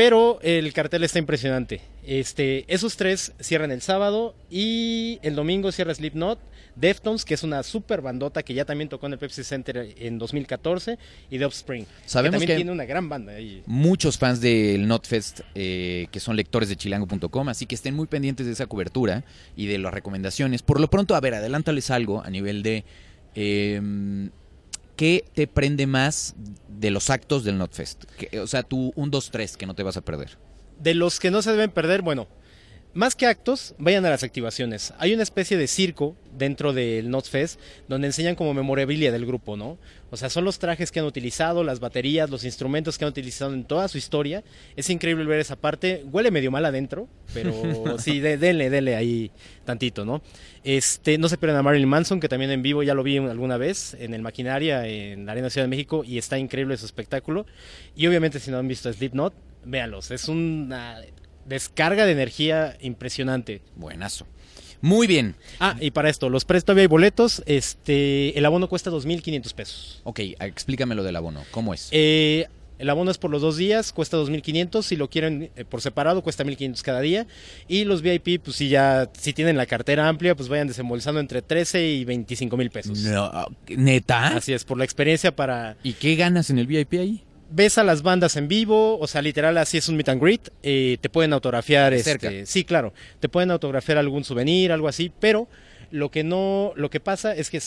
pero 0.00 0.38
el 0.40 0.72
cartel 0.72 1.04
está 1.04 1.18
impresionante. 1.18 1.82
Este, 2.06 2.64
esos 2.72 2.96
tres 2.96 3.32
cierran 3.38 3.70
el 3.70 3.82
sábado 3.82 4.34
y 4.50 5.18
el 5.22 5.34
domingo 5.34 5.70
cierra 5.72 5.94
Slipknot, 5.94 6.38
Deftones, 6.74 7.26
que 7.26 7.34
es 7.34 7.42
una 7.42 7.62
super 7.62 8.00
bandota 8.00 8.42
que 8.42 8.54
ya 8.54 8.64
también 8.64 8.88
tocó 8.88 9.08
en 9.08 9.12
el 9.12 9.18
Pepsi 9.18 9.44
Center 9.44 9.94
en 9.98 10.18
2014, 10.18 10.98
y 11.30 11.36
The 11.36 11.44
Offspring. 11.44 11.84
Sabemos 12.06 12.36
que 12.36 12.38
también 12.40 12.46
que- 12.46 12.56
tiene 12.56 12.72
una 12.72 12.86
gran 12.86 13.10
banda 13.10 13.32
ahí. 13.34 13.62
Muchos 13.66 14.16
fans 14.16 14.40
del 14.40 14.88
NotFest 14.88 15.40
eh, 15.54 16.06
que 16.10 16.18
son 16.18 16.34
lectores 16.34 16.70
de 16.70 16.76
chilango.com, 16.76 17.50
así 17.50 17.66
que 17.66 17.74
estén 17.74 17.94
muy 17.94 18.06
pendientes 18.06 18.46
de 18.46 18.52
esa 18.52 18.64
cobertura 18.64 19.24
y 19.54 19.66
de 19.66 19.76
las 19.76 19.92
recomendaciones. 19.92 20.62
Por 20.62 20.80
lo 20.80 20.88
pronto, 20.88 21.14
a 21.14 21.20
ver, 21.20 21.34
adelántales 21.34 21.90
algo 21.90 22.22
a 22.24 22.30
nivel 22.30 22.62
de 22.62 22.84
eh, 23.34 24.30
qué 25.00 25.24
te 25.32 25.46
prende 25.46 25.86
más 25.86 26.34
de 26.68 26.90
los 26.90 27.08
actos 27.08 27.42
del 27.42 27.56
NotFest. 27.56 28.04
O 28.38 28.46
sea, 28.46 28.62
tú 28.62 28.92
un 28.96 29.10
2, 29.10 29.30
3 29.30 29.56
que 29.56 29.64
no 29.64 29.74
te 29.74 29.82
vas 29.82 29.96
a 29.96 30.02
perder. 30.02 30.36
De 30.78 30.92
los 30.92 31.18
que 31.18 31.30
no 31.30 31.40
se 31.40 31.52
deben 31.52 31.70
perder, 31.70 32.02
bueno, 32.02 32.28
más 32.92 33.14
que 33.14 33.26
actos, 33.26 33.74
vayan 33.78 34.04
a 34.04 34.10
las 34.10 34.24
activaciones. 34.24 34.92
Hay 34.98 35.14
una 35.14 35.22
especie 35.22 35.56
de 35.56 35.68
circo 35.68 36.16
dentro 36.36 36.72
del 36.72 37.08
Notes 37.08 37.30
Fest 37.30 37.60
donde 37.88 38.08
enseñan 38.08 38.34
como 38.34 38.52
memorabilia 38.52 39.12
del 39.12 39.26
grupo, 39.26 39.56
¿no? 39.56 39.78
O 40.10 40.16
sea, 40.16 40.28
son 40.28 40.44
los 40.44 40.58
trajes 40.58 40.90
que 40.90 40.98
han 40.98 41.06
utilizado, 41.06 41.62
las 41.62 41.78
baterías, 41.78 42.30
los 42.30 42.44
instrumentos 42.44 42.98
que 42.98 43.04
han 43.04 43.10
utilizado 43.10 43.54
en 43.54 43.64
toda 43.64 43.86
su 43.86 43.96
historia. 43.96 44.42
Es 44.74 44.90
increíble 44.90 45.24
ver 45.24 45.38
esa 45.38 45.54
parte. 45.54 46.04
Huele 46.10 46.32
medio 46.32 46.50
mal 46.50 46.64
adentro, 46.64 47.08
pero 47.32 47.52
sí, 47.98 48.18
de, 48.18 48.36
denle, 48.36 48.70
denle 48.70 48.96
ahí 48.96 49.30
tantito, 49.64 50.04
¿no? 50.04 50.20
Este, 50.64 51.16
no 51.16 51.28
se 51.28 51.38
pierdan 51.38 51.58
a 51.58 51.62
Marilyn 51.62 51.88
Manson, 51.88 52.18
que 52.18 52.28
también 52.28 52.50
en 52.50 52.62
vivo 52.62 52.82
ya 52.82 52.94
lo 52.94 53.04
vi 53.04 53.18
alguna 53.18 53.56
vez 53.56 53.94
en 54.00 54.14
el 54.14 54.22
Maquinaria, 54.22 54.86
en 54.86 55.26
la 55.26 55.32
Arena 55.32 55.48
Ciudad 55.48 55.64
de 55.64 55.70
México, 55.70 56.02
y 56.04 56.18
está 56.18 56.38
increíble 56.38 56.76
su 56.76 56.86
espectáculo. 56.86 57.46
Y 57.94 58.08
obviamente, 58.08 58.40
si 58.40 58.50
no 58.50 58.58
han 58.58 58.66
visto 58.66 58.92
Slipknot, 58.92 59.32
véanlos. 59.64 60.10
Es 60.10 60.28
una 60.28 61.00
descarga 61.50 62.06
de 62.06 62.12
energía 62.12 62.78
impresionante. 62.80 63.60
Buenazo. 63.76 64.26
Muy 64.80 65.06
bien. 65.06 65.34
Ah, 65.58 65.76
y 65.78 65.90
para 65.90 66.08
esto, 66.08 66.30
los 66.30 66.46
precios 66.46 66.64
todavía 66.64 66.82
hay 66.82 66.88
boletos. 66.88 67.42
Este, 67.44 68.38
el 68.38 68.46
abono 68.46 68.68
cuesta 68.68 68.90
2.500 68.90 69.52
pesos. 69.52 70.00
Ok, 70.04 70.20
explícame 70.40 70.94
lo 70.94 71.02
del 71.02 71.16
abono. 71.16 71.42
¿Cómo 71.50 71.74
es? 71.74 71.88
Eh, 71.90 72.46
el 72.78 72.88
abono 72.88 73.10
es 73.10 73.18
por 73.18 73.30
los 73.30 73.42
dos 73.42 73.58
días, 73.58 73.92
cuesta 73.92 74.16
2.500. 74.16 74.82
Si 74.82 74.96
lo 74.96 75.10
quieren 75.10 75.50
eh, 75.54 75.66
por 75.66 75.82
separado, 75.82 76.22
cuesta 76.22 76.44
1.500 76.44 76.80
cada 76.80 77.00
día. 77.00 77.26
Y 77.68 77.84
los 77.84 78.00
VIP, 78.00 78.42
pues 78.42 78.56
si 78.56 78.70
ya, 78.70 79.10
si 79.12 79.34
tienen 79.34 79.58
la 79.58 79.66
cartera 79.66 80.08
amplia, 80.08 80.34
pues 80.34 80.48
vayan 80.48 80.68
desembolsando 80.68 81.20
entre 81.20 81.42
13 81.42 81.86
y 81.86 82.04
25 82.06 82.56
mil 82.56 82.70
pesos. 82.70 83.00
No, 83.00 83.30
¿Neta? 83.68 84.28
Así 84.28 84.54
es, 84.54 84.64
por 84.64 84.78
la 84.78 84.84
experiencia 84.84 85.36
para... 85.36 85.76
¿Y 85.82 85.92
qué 85.94 86.16
ganas 86.16 86.48
en 86.48 86.58
el 86.58 86.66
VIP 86.66 86.94
ahí? 86.94 87.24
Ves 87.50 87.78
a 87.78 87.84
las 87.84 88.02
bandas 88.02 88.36
en 88.36 88.48
vivo, 88.48 88.98
o 88.98 89.06
sea, 89.06 89.22
literal 89.22 89.58
así 89.58 89.78
es 89.78 89.88
un 89.88 89.96
meet 89.96 90.08
and 90.08 90.22
greet, 90.22 90.48
eh, 90.62 90.98
te 91.00 91.08
pueden 91.08 91.32
autografiar, 91.32 91.92
este, 91.92 92.46
sí, 92.46 92.64
claro, 92.64 92.92
te 93.18 93.28
pueden 93.28 93.50
autografiar 93.50 93.98
algún 93.98 94.24
souvenir, 94.24 94.72
algo 94.72 94.88
así, 94.88 95.12
pero 95.20 95.48
lo 95.90 96.10
que 96.10 96.24
no, 96.24 96.72
lo 96.76 96.90
que 96.90 97.00
pasa 97.00 97.34
es 97.34 97.50
que 97.50 97.60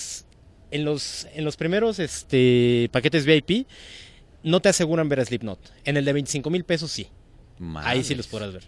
en 0.71 0.85
los, 0.85 1.27
en 1.33 1.45
los 1.45 1.57
primeros 1.57 1.99
este, 1.99 2.89
paquetes 2.91 3.25
VIP 3.25 3.67
no 4.43 4.61
te 4.61 4.69
aseguran 4.69 5.09
ver 5.09 5.19
a 5.19 5.25
Slipknot, 5.25 5.59
en 5.85 5.97
el 5.97 6.05
de 6.05 6.13
25 6.13 6.49
mil 6.49 6.63
pesos 6.63 6.91
sí, 6.91 7.07
ahí 7.77 8.03
sí 8.03 8.15
los 8.15 8.27
podrás 8.27 8.53
ver. 8.53 8.63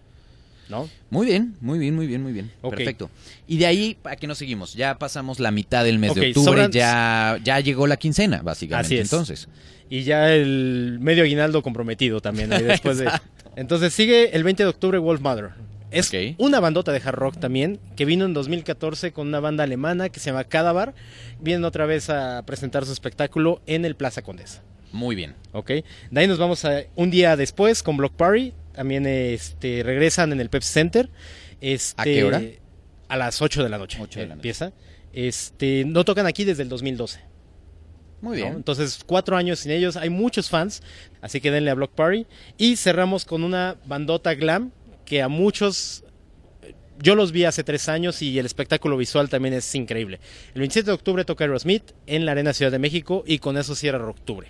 ¿No? 0.69 0.89
Muy 1.10 1.27
bien, 1.27 1.55
muy 1.62 1.77
bien, 1.77 1.95
muy 1.95 2.07
bien, 2.07 2.24
muy 2.24 2.34
bien. 2.34 2.51
Perfecto. 2.62 3.10
Y 3.48 3.57
de 3.57 3.65
ahí, 3.67 3.98
¿a 4.03 4.15
qué 4.15 4.25
nos 4.27 4.38
seguimos? 4.38 4.74
Ya 4.74 4.98
pasamos 4.98 5.39
la 5.39 5.51
mitad 5.51 5.84
del 5.84 6.00
mes 6.00 6.15
de 6.15 6.29
octubre, 6.29 6.67
ya, 6.72 7.39
ya 7.43 7.60
llegó 7.60 7.88
la 7.88 7.98
quincena, 7.98 8.41
básicamente. 8.41 8.88
Así 8.88 8.98
es. 8.98 9.12
Entonces 9.12 9.48
y 9.89 10.03
ya 10.03 10.34
el 10.34 10.98
medio 11.00 11.24
aguinaldo 11.24 11.62
comprometido 11.62 12.22
también 12.22 12.51
ahí 12.53 12.63
después 12.63 12.98
de... 12.98 13.10
Entonces 13.55 13.93
sigue 13.93 14.36
el 14.36 14.43
20 14.43 14.63
de 14.63 14.69
octubre 14.69 14.98
Wolf 14.98 15.22
Mother. 15.22 15.51
Es 15.91 16.12
una 16.38 16.60
bandota 16.60 16.91
de 16.91 16.98
hard 16.98 17.15
rock 17.15 17.38
también, 17.39 17.79
que 17.95 18.03
vino 18.03 18.25
en 18.25 18.34
2014 18.34 19.13
con 19.13 19.29
una 19.29 19.39
banda 19.39 19.63
alemana 19.63 20.10
que 20.10 20.19
se 20.19 20.29
llama 20.29 20.43
Cadavar. 20.43 20.93
Vienen 21.39 21.63
otra 21.63 21.86
vez 21.86 22.10
a 22.10 22.43
presentar 22.45 22.86
su 22.86 22.91
espectáculo 22.91 23.62
en 23.65 23.86
el 23.86 23.95
Plaza 23.95 24.22
Condesa. 24.22 24.62
Muy 24.91 25.15
bien. 25.15 25.36
Ok. 25.53 25.69
De 26.12 26.19
ahí 26.19 26.27
nos 26.27 26.38
vamos 26.38 26.65
a 26.65 26.81
un 26.95 27.12
día 27.12 27.38
después 27.38 27.81
con 27.81 27.95
Block 27.95 28.13
Party. 28.13 28.51
También 28.75 29.05
este, 29.05 29.84
regresan 29.84 30.32
en 30.32 30.41
el 30.41 30.50
Pepsi 30.50 30.74
Center. 30.74 31.10
Este, 31.62 32.01
¿A 32.01 32.03
qué 32.03 32.24
hora? 32.24 32.41
A 33.08 33.17
las 33.17 33.41
8 33.41 33.63
de 33.63 33.70
la 33.70 33.77
noche. 33.77 33.98
8 34.01 34.20
de 34.20 34.25
la 34.27 34.36
noche. 34.36 34.39
Empieza. 34.39 34.74
Este, 35.13 35.86
no 35.86 36.03
tocan 36.03 36.25
aquí 36.25 36.44
desde 36.44 36.63
el 36.63 36.70
2012. 36.70 37.20
Muy 38.22 38.38
bien. 38.38 38.53
Entonces, 38.53 39.01
cuatro 39.05 39.38
años 39.38 39.60
sin 39.60 39.72
ellos, 39.72 39.98
hay 39.98 40.10
muchos 40.10 40.50
fans, 40.50 40.82
así 41.22 41.41
que 41.41 41.51
denle 41.51 41.72
a 41.72 41.75
Block 41.75 41.91
Party. 41.91 42.25
Y 42.58 42.75
cerramos 42.75 43.24
con 43.24 43.44
una 43.44 43.77
bandota 43.86 44.34
glam 44.34 44.72
que 45.05 45.22
a 45.22 45.27
muchos 45.27 46.03
yo 47.00 47.15
los 47.15 47.32
vi 47.32 47.44
hace 47.46 47.63
tres 47.63 47.89
años 47.89 48.22
y 48.22 48.38
el 48.39 48.46
espectáculo 48.46 48.98
visual 48.98 49.29
también 49.29 49.53
es 49.53 49.74
increíble. 49.75 50.20
El 50.53 50.60
27 50.60 50.88
de 50.88 50.94
octubre 50.94 51.25
toca 51.25 51.44
Aerosmith 51.44 51.91
en 52.08 52.25
la 52.25 52.32
Arena 52.32 52.53
Ciudad 52.53 52.72
de 52.72 52.79
México 52.79 53.24
y 53.25 53.39
con 53.39 53.58
eso 53.58 53.75
cierra 53.75 54.05
octubre. 54.08 54.48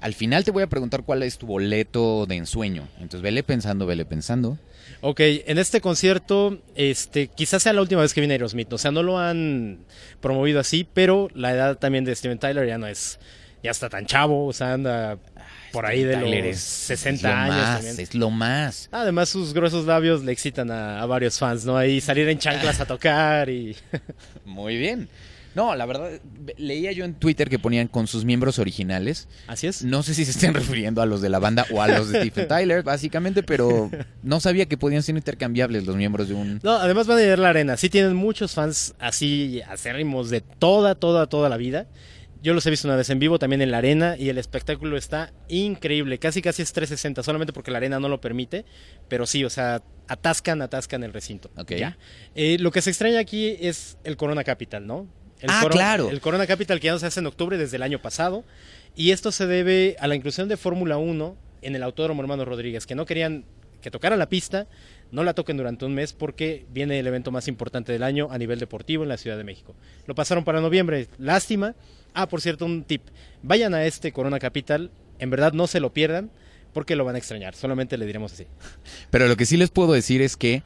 Al 0.00 0.14
final 0.14 0.44
te 0.44 0.50
voy 0.50 0.62
a 0.62 0.66
preguntar 0.66 1.02
cuál 1.04 1.22
es 1.22 1.38
tu 1.38 1.46
boleto 1.46 2.26
de 2.26 2.36
ensueño. 2.36 2.88
Entonces 2.94 3.22
vele 3.22 3.42
pensando, 3.42 3.86
vele 3.86 4.04
pensando. 4.04 4.58
Ok, 5.02 5.20
en 5.20 5.58
este 5.58 5.80
concierto, 5.80 6.58
este, 6.74 7.28
quizás 7.28 7.62
sea 7.62 7.72
la 7.72 7.80
última 7.80 8.00
vez 8.02 8.12
que 8.14 8.20
viene 8.20 8.34
Aerosmith. 8.34 8.72
O 8.72 8.78
sea, 8.78 8.90
no 8.90 9.02
lo 9.02 9.18
han 9.18 9.78
promovido 10.20 10.60
así, 10.60 10.86
pero 10.92 11.28
la 11.34 11.52
edad 11.52 11.78
también 11.78 12.04
de 12.04 12.14
Steven 12.14 12.38
Tyler 12.38 12.66
ya 12.66 12.78
no 12.78 12.86
es, 12.86 13.18
ya 13.62 13.70
está 13.70 13.88
tan 13.88 14.06
chavo, 14.06 14.46
o 14.46 14.52
sea, 14.52 14.74
anda 14.74 15.18
por 15.72 15.86
ahí 15.86 16.02
de 16.02 16.16
los 16.16 16.56
60 16.56 17.44
años. 17.44 17.98
Es 17.98 18.14
lo 18.14 18.30
más. 18.30 18.88
Además, 18.92 19.28
sus 19.28 19.54
gruesos 19.54 19.86
labios 19.86 20.24
le 20.24 20.32
excitan 20.32 20.70
a, 20.70 21.00
a 21.00 21.06
varios 21.06 21.38
fans, 21.38 21.64
¿no? 21.64 21.76
Ahí 21.76 22.00
salir 22.00 22.28
en 22.28 22.38
chanclas 22.38 22.80
a 22.80 22.86
tocar 22.86 23.48
y. 23.48 23.76
Muy 24.44 24.76
bien. 24.76 25.08
No, 25.54 25.74
la 25.74 25.86
verdad, 25.86 26.20
leía 26.56 26.92
yo 26.92 27.04
en 27.04 27.14
Twitter 27.14 27.48
que 27.48 27.58
ponían 27.58 27.88
con 27.88 28.06
sus 28.06 28.24
miembros 28.24 28.58
originales. 28.58 29.28
Así 29.46 29.66
es. 29.66 29.82
No 29.84 30.02
sé 30.02 30.14
si 30.14 30.24
se 30.24 30.30
estén 30.30 30.54
refiriendo 30.54 31.02
a 31.02 31.06
los 31.06 31.20
de 31.20 31.28
la 31.28 31.38
banda 31.38 31.66
o 31.72 31.82
a 31.82 31.88
los 31.88 32.10
de 32.10 32.20
Stephen 32.20 32.48
Tyler, 32.48 32.82
básicamente, 32.82 33.42
pero 33.42 33.90
no 34.22 34.40
sabía 34.40 34.66
que 34.66 34.76
podían 34.76 35.02
ser 35.02 35.16
intercambiables 35.16 35.86
los 35.86 35.96
miembros 35.96 36.28
de 36.28 36.34
un... 36.34 36.60
No, 36.62 36.72
además 36.72 37.06
van 37.06 37.18
a 37.18 37.22
ir 37.22 37.30
a 37.30 37.36
la 37.36 37.48
arena. 37.48 37.76
Sí 37.76 37.90
tienen 37.90 38.14
muchos 38.14 38.52
fans 38.52 38.94
así 38.98 39.60
acérrimos 39.68 40.30
de 40.30 40.40
toda, 40.40 40.94
toda, 40.94 41.26
toda 41.26 41.48
la 41.48 41.56
vida. 41.56 41.86
Yo 42.42 42.54
los 42.54 42.64
he 42.64 42.70
visto 42.70 42.88
una 42.88 42.96
vez 42.96 43.10
en 43.10 43.18
vivo 43.18 43.38
también 43.38 43.60
en 43.60 43.70
la 43.70 43.78
arena 43.78 44.16
y 44.18 44.30
el 44.30 44.38
espectáculo 44.38 44.96
está 44.96 45.32
increíble. 45.48 46.18
Casi 46.18 46.40
casi 46.40 46.62
es 46.62 46.72
360, 46.72 47.22
solamente 47.22 47.52
porque 47.52 47.70
la 47.70 47.76
arena 47.76 48.00
no 48.00 48.08
lo 48.08 48.20
permite. 48.20 48.64
Pero 49.08 49.26
sí, 49.26 49.44
o 49.44 49.50
sea, 49.50 49.82
atascan, 50.08 50.62
atascan 50.62 51.04
el 51.04 51.12
recinto. 51.12 51.50
Ok. 51.56 51.72
Eh, 52.34 52.56
lo 52.58 52.70
que 52.70 52.80
se 52.80 52.90
extraña 52.90 53.20
aquí 53.20 53.56
es 53.60 53.98
el 54.04 54.16
Corona 54.16 54.42
Capital, 54.42 54.86
¿no? 54.86 55.06
El 55.40 55.50
ah, 55.50 55.66
claro. 55.70 56.10
El 56.10 56.20
Corona 56.20 56.46
Capital 56.46 56.80
que 56.80 56.86
ya 56.86 56.92
no 56.92 56.98
se 56.98 57.06
hace 57.06 57.20
en 57.20 57.26
octubre 57.26 57.56
desde 57.56 57.76
el 57.76 57.82
año 57.82 58.00
pasado. 58.00 58.44
Y 58.96 59.12
esto 59.12 59.32
se 59.32 59.46
debe 59.46 59.96
a 60.00 60.06
la 60.06 60.14
inclusión 60.14 60.48
de 60.48 60.56
Fórmula 60.56 60.98
1 60.98 61.36
en 61.62 61.76
el 61.76 61.82
Autódromo 61.82 62.22
Hermano 62.22 62.44
Rodríguez, 62.44 62.86
que 62.86 62.94
no 62.94 63.06
querían 63.06 63.44
que 63.80 63.90
tocara 63.90 64.16
la 64.16 64.28
pista, 64.28 64.66
no 65.10 65.24
la 65.24 65.34
toquen 65.34 65.56
durante 65.56 65.84
un 65.84 65.94
mes 65.94 66.12
porque 66.12 66.66
viene 66.70 66.98
el 66.98 67.06
evento 67.06 67.30
más 67.30 67.48
importante 67.48 67.92
del 67.92 68.02
año 68.02 68.28
a 68.30 68.38
nivel 68.38 68.58
deportivo 68.58 69.02
en 69.02 69.08
la 69.08 69.16
Ciudad 69.16 69.36
de 69.36 69.44
México. 69.44 69.74
Lo 70.06 70.14
pasaron 70.14 70.44
para 70.44 70.60
noviembre, 70.60 71.08
lástima. 71.18 71.74
Ah, 72.14 72.28
por 72.28 72.40
cierto, 72.40 72.66
un 72.66 72.84
tip. 72.84 73.02
Vayan 73.42 73.74
a 73.74 73.84
este 73.84 74.12
Corona 74.12 74.38
Capital, 74.38 74.90
en 75.18 75.30
verdad 75.30 75.52
no 75.52 75.66
se 75.66 75.80
lo 75.80 75.92
pierdan 75.92 76.30
porque 76.72 76.96
lo 76.96 77.04
van 77.04 77.16
a 77.16 77.18
extrañar, 77.18 77.54
solamente 77.54 77.96
le 77.96 78.06
diremos 78.06 78.32
así. 78.32 78.46
Pero 79.10 79.26
lo 79.26 79.36
que 79.36 79.46
sí 79.46 79.56
les 79.56 79.70
puedo 79.70 79.92
decir 79.92 80.22
es 80.22 80.36
que, 80.36 80.62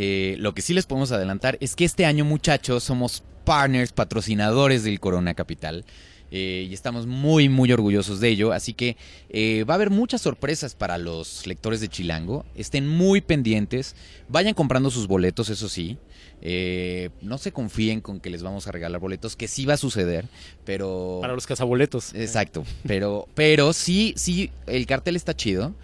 eh, 0.00 0.36
lo 0.38 0.54
que 0.54 0.62
sí 0.62 0.74
les 0.74 0.86
podemos 0.86 1.10
adelantar 1.10 1.58
es 1.60 1.74
que 1.74 1.84
este 1.84 2.06
año 2.06 2.24
muchachos 2.24 2.84
somos 2.84 3.24
partners, 3.44 3.90
patrocinadores 3.90 4.84
del 4.84 5.00
Corona 5.00 5.34
Capital. 5.34 5.84
Eh, 6.30 6.68
y 6.70 6.74
estamos 6.74 7.06
muy, 7.06 7.48
muy 7.48 7.72
orgullosos 7.72 8.20
de 8.20 8.28
ello. 8.28 8.52
Así 8.52 8.74
que 8.74 8.96
eh, 9.28 9.64
va 9.64 9.74
a 9.74 9.76
haber 9.76 9.90
muchas 9.90 10.20
sorpresas 10.20 10.76
para 10.76 10.98
los 10.98 11.48
lectores 11.48 11.80
de 11.80 11.88
Chilango. 11.88 12.46
Estén 12.54 12.86
muy 12.86 13.20
pendientes. 13.20 13.96
Vayan 14.28 14.54
comprando 14.54 14.92
sus 14.92 15.08
boletos, 15.08 15.48
eso 15.50 15.68
sí. 15.68 15.98
Eh, 16.42 17.10
no 17.20 17.36
se 17.36 17.50
confíen 17.50 18.00
con 18.00 18.20
que 18.20 18.30
les 18.30 18.44
vamos 18.44 18.68
a 18.68 18.70
regalar 18.70 19.00
boletos, 19.00 19.34
que 19.34 19.48
sí 19.48 19.66
va 19.66 19.74
a 19.74 19.78
suceder, 19.78 20.26
pero... 20.64 21.18
Para 21.20 21.34
los 21.34 21.48
cazaboletos. 21.48 22.14
Exacto. 22.14 22.64
Pero, 22.86 23.26
pero 23.34 23.72
sí, 23.72 24.14
sí, 24.16 24.52
el 24.68 24.86
cartel 24.86 25.16
está 25.16 25.34
chido. 25.34 25.74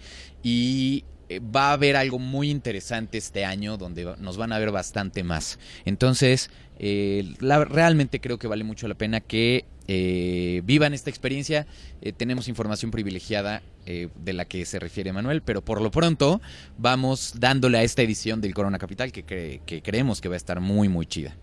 Y 0.41 1.03
va 1.39 1.69
a 1.69 1.73
haber 1.73 1.95
algo 1.95 2.19
muy 2.19 2.49
interesante 2.49 3.17
este 3.17 3.45
año 3.45 3.77
donde 3.77 4.15
nos 4.19 4.37
van 4.37 4.51
a 4.53 4.59
ver 4.59 4.71
bastante 4.71 5.23
más. 5.23 5.59
Entonces, 5.85 6.49
realmente 6.79 8.19
creo 8.19 8.37
que 8.37 8.47
vale 8.47 8.63
mucho 8.63 8.87
la 8.87 8.95
pena 8.95 9.19
que 9.21 9.65
eh, 9.87 10.61
vivan 10.65 10.93
esta 10.93 11.09
experiencia. 11.09 11.67
Eh, 12.01 12.11
tenemos 12.11 12.47
información 12.47 12.89
privilegiada 12.89 13.61
eh, 13.85 14.09
de 14.15 14.33
la 14.33 14.45
que 14.45 14.65
se 14.65 14.79
refiere 14.79 15.13
Manuel, 15.13 15.41
pero 15.43 15.63
por 15.63 15.81
lo 15.81 15.91
pronto 15.91 16.41
vamos 16.77 17.35
dándole 17.37 17.77
a 17.77 17.83
esta 17.83 18.01
edición 18.01 18.41
del 18.41 18.55
Corona 18.55 18.79
Capital 18.79 19.11
que, 19.11 19.61
creemos 19.83 20.21
que 20.21 20.29
va 20.29 20.35
a 20.35 20.37
estar 20.37 20.59
muy, 20.59 20.89
muy 20.89 21.05
chida. 21.05 21.35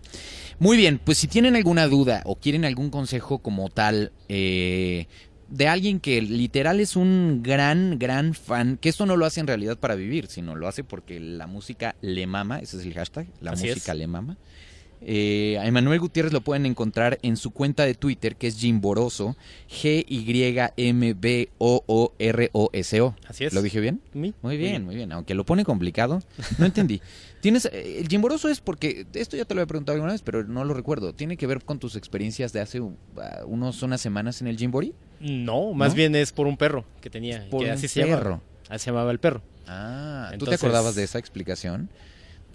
Muy 0.59 0.75
bien, 0.77 0.99
pues 1.03 1.17
si 1.17 1.27
tienen 1.27 1.55
alguna 1.55 1.87
duda 1.87 2.21
o 2.25 2.35
quieren 2.35 2.65
algún 2.65 2.89
consejo 2.89 3.39
como 3.39 3.69
tal 3.69 4.11
de 5.53 5.67
alguien 5.67 5.99
que 5.99 6.19
literal 6.19 6.79
es 6.79 6.95
un 6.95 7.41
gran, 7.43 7.99
gran 7.99 8.33
fan, 8.33 8.77
que 8.77 8.89
esto 8.89 9.05
no 9.05 9.15
lo 9.17 9.27
hace 9.27 9.39
en 9.39 9.45
realidad 9.45 9.77
para 9.77 9.93
vivir, 9.93 10.25
sino 10.25 10.55
lo 10.55 10.67
hace 10.67 10.83
porque 10.83 11.19
la 11.19 11.45
música 11.45 11.95
le 12.01 12.25
mama, 12.25 12.57
ese 12.57 12.77
es 12.77 12.85
el 12.87 12.95
hashtag, 12.95 13.27
la 13.39 13.51
música 13.51 13.93
le 13.93 14.07
mama. 14.07 14.35
Eh, 15.05 15.59
a 15.59 15.67
Emanuel 15.67 15.99
Gutiérrez 15.99 16.33
lo 16.33 16.41
pueden 16.41 16.65
encontrar 16.65 17.19
en 17.21 17.37
su 17.37 17.51
cuenta 17.51 17.85
de 17.85 17.93
Twitter, 17.93 18.35
que 18.35 18.47
es 18.47 18.57
Jimboroso, 18.57 19.35
G-Y-M-B-O-O-R-O-S-O. 19.69 20.35
Así 23.27 23.43
es. 23.43 23.53
¿Lo 23.53 23.61
dije 23.61 23.79
bien? 23.79 24.01
Muy 24.13 24.33
bien, 24.57 24.85
muy 24.85 24.95
bien. 24.95 25.11
Aunque 25.11 25.35
lo 25.35 25.45
pone 25.45 25.65
complicado, 25.65 26.23
no 26.57 26.65
entendí. 26.65 26.99
Tienes, 27.41 27.65
eh, 27.65 27.99
el 27.99 28.07
Jimboroso 28.07 28.49
es 28.49 28.59
porque, 28.59 29.05
esto 29.13 29.37
ya 29.37 29.45
te 29.45 29.53
lo 29.53 29.61
he 29.61 29.67
preguntado 29.67 29.97
alguna 29.97 30.13
vez, 30.13 30.23
pero 30.23 30.45
no 30.45 30.63
lo 30.63 30.73
recuerdo. 30.73 31.13
¿Tiene 31.13 31.37
que 31.37 31.45
ver 31.45 31.63
con 31.63 31.77
tus 31.77 31.95
experiencias 31.95 32.53
de 32.53 32.61
hace 32.61 32.79
uh, 32.79 32.95
unos, 33.45 33.83
unas 33.83 34.01
semanas 34.01 34.41
en 34.41 34.47
el 34.47 34.57
Jimbori? 34.57 34.95
No, 35.23 35.73
más 35.73 35.93
bien 35.95 36.15
es 36.15 36.31
por 36.33 36.47
un 36.47 36.57
perro 36.57 36.85
que 37.01 37.09
tenía. 37.09 37.47
Por 37.49 37.63
que 37.63 37.71
así 37.71 37.87
se 37.87 38.03
perro. 38.05 38.41
así 38.69 38.83
se 38.85 38.91
llamaba 38.91 39.11
el 39.11 39.19
perro. 39.19 39.41
Ah, 39.67 40.31
¿tú 40.37 40.45
te 40.45 40.55
acordabas 40.55 40.95
de 40.95 41.03
esa 41.03 41.17
explicación? 41.19 41.89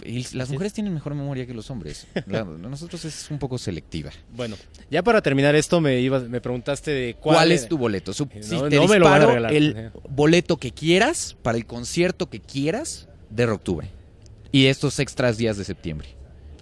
Y 0.05 0.25
las 0.37 0.51
mujeres 0.51 0.73
tienen 0.75 0.95
mejor 0.95 1.15
memoria 1.15 1.45
que 1.47 1.55
los 1.55 1.71
hombres. 1.71 2.07
La- 2.27 2.45
nosotros 2.45 3.05
es 3.05 3.31
un 3.33 3.39
poco 3.41 3.59
selectiva. 3.59 4.11
Bueno, 4.37 4.55
ya 4.91 5.03
para 5.03 5.23
terminar 5.23 5.57
esto, 5.57 5.81
me, 5.81 5.99
ibas- 6.01 6.29
me 6.29 6.41
preguntaste 6.41 6.91
de 6.93 7.15
cuál, 7.15 7.37
¿Cuál, 7.37 7.53
es 7.53 7.67
tu 7.69 7.79
boleto? 7.79 8.13
Su- 8.13 8.27
No, 8.27 8.43
si 8.43 8.55
no 8.57 8.69
te 8.69 8.79
me 8.87 8.99
lo 9.01 9.07
van 9.07 9.23
a 9.23 9.27
regalar. 9.27 9.53
el 9.53 9.91
boleto 10.09 10.57
que 10.59 10.71
quieras 10.71 11.37
para 11.43 11.59
el 11.59 11.67
concierto 11.67 12.29
que 12.31 12.39
quieras 12.41 13.09
de 13.31 13.47
octubre. 13.47 13.89
Y 14.53 14.67
estos 14.67 14.99
extras 15.01 15.37
días 15.37 15.57
de 15.57 15.65
septiembre. 15.65 16.09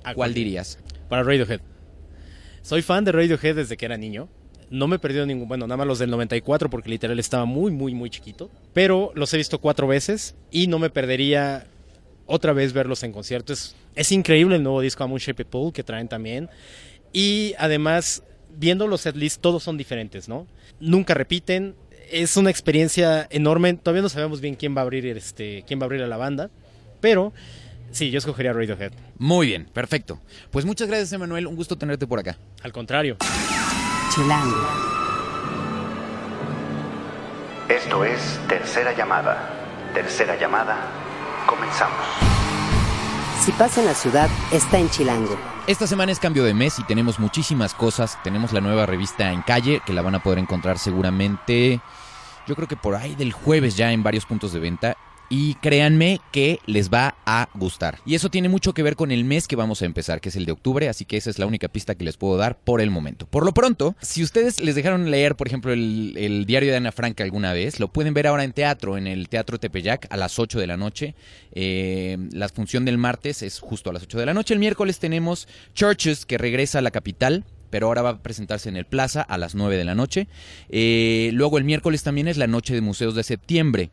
¿A 0.03 0.15
¿Cuál 0.15 0.33
dirías? 0.33 0.79
Para 1.11 1.23
Radiohead. 1.23 1.61
Soy 2.63 2.81
fan 2.83 3.05
de 3.05 3.13
Radiohead 3.13 3.55
desde 3.57 3.77
que 3.77 3.85
era 3.85 3.97
niño. 3.99 4.29
No 4.71 4.89
me 4.89 4.97
he 4.97 4.99
perdido 4.99 5.27
ningún, 5.27 5.49
bueno, 5.49 5.67
nada 5.67 5.77
más 5.77 5.87
los 5.87 5.99
del 5.99 6.11
94 6.11 6.69
porque 6.69 6.91
literal 6.91 7.19
estaba 7.19 7.45
muy, 7.45 7.71
muy, 7.71 7.95
muy 7.95 8.11
chiquito. 8.11 8.51
Pero 8.73 9.13
los 9.15 9.33
he 9.33 9.37
visto 9.37 9.61
cuatro 9.61 9.87
veces 9.87 10.35
y 10.51 10.67
no 10.67 10.79
me 10.79 10.91
perdería 10.91 11.67
otra 12.27 12.53
vez 12.53 12.73
verlos 12.73 13.03
en 13.03 13.13
concierto. 13.13 13.53
Es, 13.53 13.75
es 13.95 14.13
increíble 14.13 14.57
el 14.57 14.63
nuevo 14.63 14.81
disco 14.81 15.05
A 15.05 15.07
Moon 15.07 15.21
Shaped 15.21 15.47
Pool 15.47 15.73
que 15.73 15.85
traen 15.85 16.09
también. 16.09 16.51
Y 17.13 17.55
además, 17.59 18.23
viendo 18.57 18.87
los 18.87 19.03
setlists, 19.03 19.41
todos 19.41 19.63
son 19.63 19.77
diferentes, 19.77 20.29
¿no? 20.29 20.47
Nunca 20.81 21.15
repiten. 21.15 21.75
Es 22.11 22.37
una 22.37 22.51
experiencia 22.51 23.27
enorme. 23.31 23.75
Todavía 23.75 24.03
no 24.03 24.09
sabemos 24.09 24.41
bien 24.41 24.55
quién 24.55 24.77
va 24.77 24.81
a 24.81 24.83
abrir, 24.83 25.07
este, 25.07 25.65
quién 25.67 25.79
va 25.81 25.85
a 25.85 25.87
abrir 25.87 26.03
a 26.03 26.07
la 26.07 26.17
banda. 26.17 26.51
Pero 27.01 27.33
sí, 27.91 28.11
yo 28.11 28.19
escogería 28.19 28.53
Radiohead. 28.53 28.93
Muy 29.19 29.47
bien, 29.47 29.67
perfecto. 29.73 30.21
Pues 30.51 30.65
muchas 30.65 30.89
gracias, 30.89 31.13
Emanuel. 31.13 31.47
Un 31.47 31.57
gusto 31.57 31.77
tenerte 31.77 32.07
por 32.07 32.19
acá. 32.19 32.39
Al 32.63 32.73
contrario. 32.73 33.17
Chilango. 34.17 34.67
Esto 37.69 38.03
es 38.03 38.41
Tercera 38.49 38.97
Llamada. 38.97 39.91
Tercera 39.93 40.41
Llamada. 40.41 40.79
Comenzamos. 41.45 41.99
Si 43.41 43.53
pasa 43.53 43.83
en 43.83 43.89
la 43.89 43.93
ciudad, 43.93 44.31
está 44.51 44.79
en 44.79 44.89
Chilango. 44.89 45.37
Esta 45.67 45.87
semana 45.87 46.13
es 46.13 46.19
cambio 46.19 46.45
de 46.45 46.55
mes 46.55 46.79
y 46.79 46.85
tenemos 46.85 47.19
muchísimas 47.21 47.75
cosas. 47.75 48.19
Tenemos 48.23 48.55
la 48.55 48.63
nueva 48.63 48.87
revista 48.87 49.31
en 49.33 49.43
calle 49.43 49.83
que 49.85 49.93
la 49.93 50.01
van 50.01 50.15
a 50.15 50.23
poder 50.23 50.39
encontrar 50.39 50.79
seguramente, 50.79 51.83
yo 52.47 52.55
creo 52.55 52.69
que 52.69 52.77
por 52.77 52.95
ahí 52.95 53.17
del 53.17 53.33
jueves 53.33 53.77
ya 53.77 53.93
en 53.93 54.03
varios 54.03 54.25
puntos 54.25 54.53
de 54.53 54.61
venta. 54.61 54.97
Y 55.29 55.55
créanme 55.57 56.21
que 56.33 56.61
les 56.67 56.91
va 56.91 57.17
a 57.27 57.49
gustar. 57.55 57.99
Y 58.07 58.15
eso 58.15 58.31
tiene 58.31 58.49
mucho 58.49 58.75
que 58.75 58.83
ver 58.83 58.97
con 58.97 59.11
el 59.11 59.25
mes 59.25 59.49
que 59.49 59.57
vamos 59.57 59.83
a 59.83 59.85
empezar, 59.85 60.21
que 60.21 60.29
es 60.29 60.37
el 60.37 60.47
de 60.47 60.53
octubre, 60.53 60.89
así 60.89 61.05
que 61.05 61.17
esa 61.17 61.31
es 61.31 61.39
la 61.39 61.47
única 61.47 61.69
pista 61.69 61.95
que 61.95 62.05
les 62.05 62.17
puedo 62.17 62.37
dar 62.37 62.59
por 62.59 62.81
el 62.81 62.91
momento. 62.91 63.27
Por 63.27 63.45
lo 63.45 63.53
pronto, 63.53 63.97
si 64.01 64.23
ustedes 64.23 64.61
les 64.61 64.75
dejaron 64.75 65.11
leer, 65.11 65.37
por 65.37 65.49
ejemplo, 65.49 65.73
el, 65.73 66.45
diario 66.47 66.71
de 66.71 66.77
Ana 66.77 66.93
Frank 66.93 67.21
alguna 67.21 67.53
vez, 67.53 67.81
lo 67.81 67.89
pueden 67.89 68.15
ver 68.15 68.27
ahora 68.27 68.45
en 68.45 68.53
teatro, 68.53 68.97
en 68.97 69.07
el 69.07 69.29
Teatro 69.29 69.59
Tepeyac, 69.59 70.07
a 70.11 70.17
las 70.17 70.39
8 70.39 70.61
de 70.61 70.67
la 70.67 70.77
noche. 70.77 71.15
Eh, 71.53 72.19
la 72.33 72.49
función 72.49 72.85
del 72.85 72.99
martes 72.99 73.43
es 73.43 73.59
justo 73.59 73.91
a 73.91 73.93
las 73.93 74.05
8 74.05 74.19
de 74.19 74.27
la 74.27 74.35
noche. 74.35 74.55
El 74.55 74.61
miércoles 74.61 74.99
tenemos 74.99 75.49
Churches, 75.75 76.27
que 76.27 76.39
regresa 76.39 76.79
a 76.79 76.83
la 76.83 76.91
capital 76.91 77.45
pero 77.69 77.89
ahora 77.89 78.01
va 78.01 78.11
a 78.11 78.23
presentarse 78.23 78.69
en 78.69 78.77
el 78.77 78.87
Plaza 78.87 79.23
a 79.23 79.39
las 79.39 79.55
9 79.55 79.77
de 79.77 79.85
la 79.85 79.95
noche. 79.95 80.29
Eh, 80.69 81.31
luego 81.35 81.59
el 81.59 81.65
miércoles 81.65 82.03
también 82.03 82.29
es 82.29 82.37
la 82.37 82.47
noche 82.47 82.75
de 82.75 82.81
museos 82.81 83.15
de 83.15 83.23
septiembre. 83.23 83.91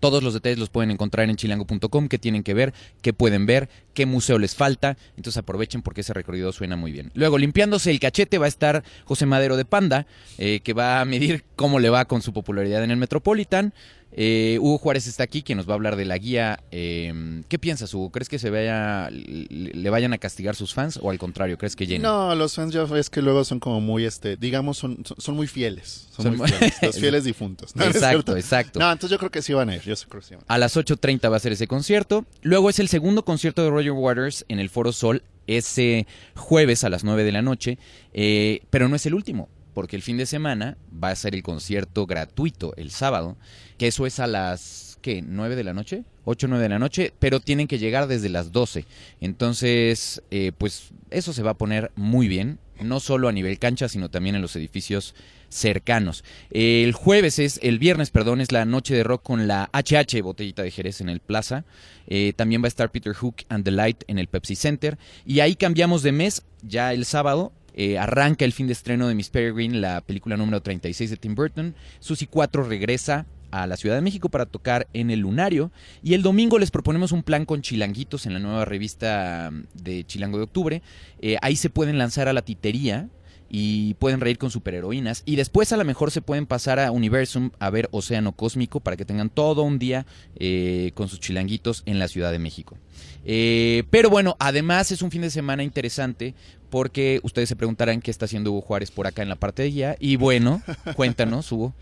Todos 0.00 0.22
los 0.22 0.34
detalles 0.34 0.58
los 0.58 0.70
pueden 0.70 0.90
encontrar 0.90 1.28
en 1.28 1.36
chilango.com, 1.36 2.08
qué 2.08 2.18
tienen 2.18 2.42
que 2.42 2.54
ver, 2.54 2.74
qué 3.02 3.12
pueden 3.12 3.46
ver, 3.46 3.68
qué 3.94 4.06
museo 4.06 4.38
les 4.38 4.54
falta. 4.54 4.96
Entonces 5.16 5.38
aprovechen 5.38 5.82
porque 5.82 6.02
ese 6.02 6.12
recorrido 6.12 6.52
suena 6.52 6.76
muy 6.76 6.92
bien. 6.92 7.10
Luego, 7.14 7.38
limpiándose 7.38 7.90
el 7.90 8.00
cachete, 8.00 8.38
va 8.38 8.46
a 8.46 8.48
estar 8.48 8.84
José 9.04 9.26
Madero 9.26 9.56
de 9.56 9.64
Panda, 9.64 10.06
eh, 10.38 10.60
que 10.60 10.72
va 10.72 11.00
a 11.00 11.04
medir 11.04 11.44
cómo 11.56 11.80
le 11.80 11.90
va 11.90 12.04
con 12.04 12.20
su 12.22 12.32
popularidad 12.32 12.84
en 12.84 12.90
el 12.90 12.96
Metropolitan. 12.96 13.72
Eh, 14.16 14.58
Hugo 14.60 14.78
Juárez 14.78 15.08
está 15.08 15.24
aquí, 15.24 15.42
quien 15.42 15.58
nos 15.58 15.68
va 15.68 15.72
a 15.72 15.74
hablar 15.74 15.96
de 15.96 16.04
la 16.04 16.16
guía. 16.18 16.60
Eh, 16.70 17.42
¿Qué 17.48 17.58
piensas, 17.58 17.92
Hugo? 17.94 18.10
¿Crees 18.10 18.28
que 18.28 18.38
se 18.38 18.48
vaya, 18.48 19.10
le 19.10 19.90
vayan 19.90 20.12
a 20.12 20.18
castigar 20.18 20.54
sus 20.54 20.72
fans 20.72 21.00
o 21.02 21.10
al 21.10 21.18
contrario, 21.18 21.58
crees 21.58 21.74
que 21.74 21.86
llenen? 21.86 22.02
No, 22.02 22.34
los 22.36 22.54
fans 22.54 22.72
ya 22.72 22.84
ves 22.84 23.10
que 23.10 23.22
luego 23.22 23.44
son 23.44 23.58
como 23.58 23.80
muy, 23.80 24.04
este, 24.04 24.36
digamos, 24.36 24.78
son, 24.78 25.02
son, 25.18 25.34
muy 25.34 25.48
fieles. 25.48 26.06
Son, 26.14 26.26
Son 26.26 26.36
muy 26.36 26.48
fieles. 26.48 26.78
Los 26.80 26.96
fieles 27.00 27.24
difuntos. 27.24 27.74
¿no? 27.74 27.82
¿No 27.84 27.90
es 27.90 27.96
exacto, 27.96 28.36
exacto. 28.36 28.78
No, 28.78 28.92
entonces 28.92 29.10
yo 29.10 29.18
creo 29.18 29.30
que 29.30 29.42
sí 29.42 29.52
van 29.52 29.68
a 29.70 29.76
ir. 29.76 29.82
Yo 29.82 29.94
creo 30.08 30.20
que 30.20 30.28
sí 30.28 30.34
van 30.34 30.42
a 30.42 30.44
ir. 30.44 30.52
A 30.52 30.58
las 30.58 30.76
8.30 30.76 31.32
va 31.32 31.36
a 31.36 31.40
ser 31.40 31.52
ese 31.52 31.66
concierto. 31.66 32.24
Luego 32.42 32.70
es 32.70 32.78
el 32.78 32.88
segundo 32.88 33.24
concierto 33.24 33.64
de 33.64 33.70
Roger 33.70 33.83
Waters 33.92 34.44
en 34.48 34.58
el 34.58 34.70
Foro 34.70 34.92
Sol, 34.92 35.22
ese 35.46 36.06
jueves 36.34 36.84
a 36.84 36.88
las 36.88 37.04
9 37.04 37.24
de 37.24 37.32
la 37.32 37.42
noche. 37.42 37.78
Eh, 38.12 38.62
pero 38.70 38.88
no 38.88 38.96
es 38.96 39.06
el 39.06 39.14
último, 39.14 39.48
porque 39.74 39.96
el 39.96 40.02
fin 40.02 40.16
de 40.16 40.26
semana 40.26 40.78
va 40.92 41.10
a 41.10 41.16
ser 41.16 41.34
el 41.34 41.42
concierto 41.42 42.06
gratuito 42.06 42.74
el 42.76 42.90
sábado, 42.90 43.36
que 43.78 43.88
eso 43.88 44.06
es 44.06 44.20
a 44.20 44.26
las, 44.26 44.93
¿qué? 45.04 45.22
¿9 45.22 45.54
de 45.54 45.64
la 45.64 45.74
noche? 45.74 46.02
8 46.24 46.46
o 46.46 46.48
9 46.48 46.62
de 46.62 46.68
la 46.70 46.78
noche, 46.78 47.12
pero 47.18 47.38
tienen 47.38 47.68
que 47.68 47.78
llegar 47.78 48.06
desde 48.06 48.30
las 48.30 48.52
12. 48.52 48.86
Entonces, 49.20 50.22
eh, 50.30 50.52
pues 50.56 50.92
eso 51.10 51.34
se 51.34 51.42
va 51.42 51.50
a 51.50 51.58
poner 51.58 51.92
muy 51.94 52.26
bien, 52.26 52.58
no 52.80 53.00
solo 53.00 53.28
a 53.28 53.32
nivel 53.32 53.58
cancha, 53.58 53.90
sino 53.90 54.08
también 54.08 54.34
en 54.34 54.40
los 54.40 54.56
edificios 54.56 55.14
cercanos. 55.50 56.24
El 56.50 56.92
jueves 56.92 57.38
es, 57.38 57.60
el 57.62 57.78
viernes, 57.78 58.10
perdón, 58.10 58.40
es 58.40 58.50
la 58.50 58.64
noche 58.64 58.94
de 58.94 59.04
rock 59.04 59.22
con 59.22 59.46
la 59.46 59.68
HH 59.74 60.22
Botellita 60.22 60.62
de 60.62 60.70
Jerez 60.70 61.02
en 61.02 61.10
el 61.10 61.20
Plaza. 61.20 61.66
Eh, 62.06 62.32
también 62.34 62.62
va 62.62 62.66
a 62.66 62.68
estar 62.68 62.90
Peter 62.90 63.12
Hook 63.12 63.36
and 63.50 63.62
the 63.62 63.72
Light 63.72 64.04
en 64.06 64.18
el 64.18 64.28
Pepsi 64.28 64.56
Center. 64.56 64.96
Y 65.26 65.40
ahí 65.40 65.54
cambiamos 65.54 66.02
de 66.02 66.12
mes, 66.12 66.44
ya 66.62 66.94
el 66.94 67.04
sábado. 67.04 67.52
eh, 67.76 67.98
arranca 67.98 68.44
el 68.44 68.52
fin 68.52 68.68
de 68.68 68.72
estreno 68.72 69.08
de 69.08 69.16
Miss 69.16 69.30
Peregrine, 69.30 69.78
la 69.78 70.00
película 70.00 70.36
número 70.36 70.62
36 70.62 71.10
de 71.10 71.16
Tim 71.16 71.34
Burton. 71.34 71.74
Susi 71.98 72.26
4 72.26 72.62
regresa 72.62 73.26
a 73.54 73.66
la 73.66 73.76
Ciudad 73.76 73.94
de 73.94 74.00
México 74.00 74.28
para 74.28 74.46
tocar 74.46 74.88
en 74.92 75.10
el 75.10 75.20
Lunario. 75.20 75.70
Y 76.02 76.14
el 76.14 76.22
domingo 76.22 76.58
les 76.58 76.70
proponemos 76.70 77.12
un 77.12 77.22
plan 77.22 77.44
con 77.44 77.62
chilanguitos 77.62 78.26
en 78.26 78.32
la 78.34 78.40
nueva 78.40 78.64
revista 78.64 79.50
mm, 79.52 79.64
de 79.74 80.04
Chilango 80.04 80.38
de 80.38 80.44
Octubre. 80.44 80.82
Eh, 81.20 81.36
ahí 81.40 81.56
se 81.56 81.70
pueden 81.70 81.96
lanzar 81.96 82.28
a 82.28 82.32
la 82.32 82.42
titería 82.42 83.08
y 83.48 83.94
pueden 83.94 84.20
reír 84.20 84.38
con 84.38 84.50
superheroínas. 84.50 85.22
Y 85.24 85.36
después 85.36 85.72
a 85.72 85.76
lo 85.76 85.84
mejor 85.84 86.10
se 86.10 86.20
pueden 86.20 86.46
pasar 86.46 86.80
a 86.80 86.90
Universum 86.90 87.50
a 87.60 87.70
ver 87.70 87.88
Océano 87.92 88.32
Cósmico 88.32 88.80
para 88.80 88.96
que 88.96 89.04
tengan 89.04 89.30
todo 89.30 89.62
un 89.62 89.78
día 89.78 90.06
eh, 90.34 90.90
con 90.94 91.08
sus 91.08 91.20
chilanguitos 91.20 91.84
en 91.86 92.00
la 92.00 92.08
Ciudad 92.08 92.32
de 92.32 92.40
México. 92.40 92.76
Eh, 93.24 93.84
pero 93.90 94.10
bueno, 94.10 94.34
además 94.40 94.90
es 94.90 95.02
un 95.02 95.12
fin 95.12 95.22
de 95.22 95.30
semana 95.30 95.62
interesante 95.62 96.34
porque 96.70 97.20
ustedes 97.22 97.48
se 97.48 97.54
preguntarán 97.54 98.00
qué 98.00 98.10
está 98.10 98.24
haciendo 98.24 98.50
Hugo 98.50 98.62
Juárez 98.62 98.90
por 98.90 99.06
acá 99.06 99.22
en 99.22 99.28
la 99.28 99.36
parte 99.36 99.62
de 99.62 99.70
guía. 99.70 99.96
Y 100.00 100.16
bueno, 100.16 100.60
cuéntanos, 100.96 101.52
Hugo. 101.52 101.74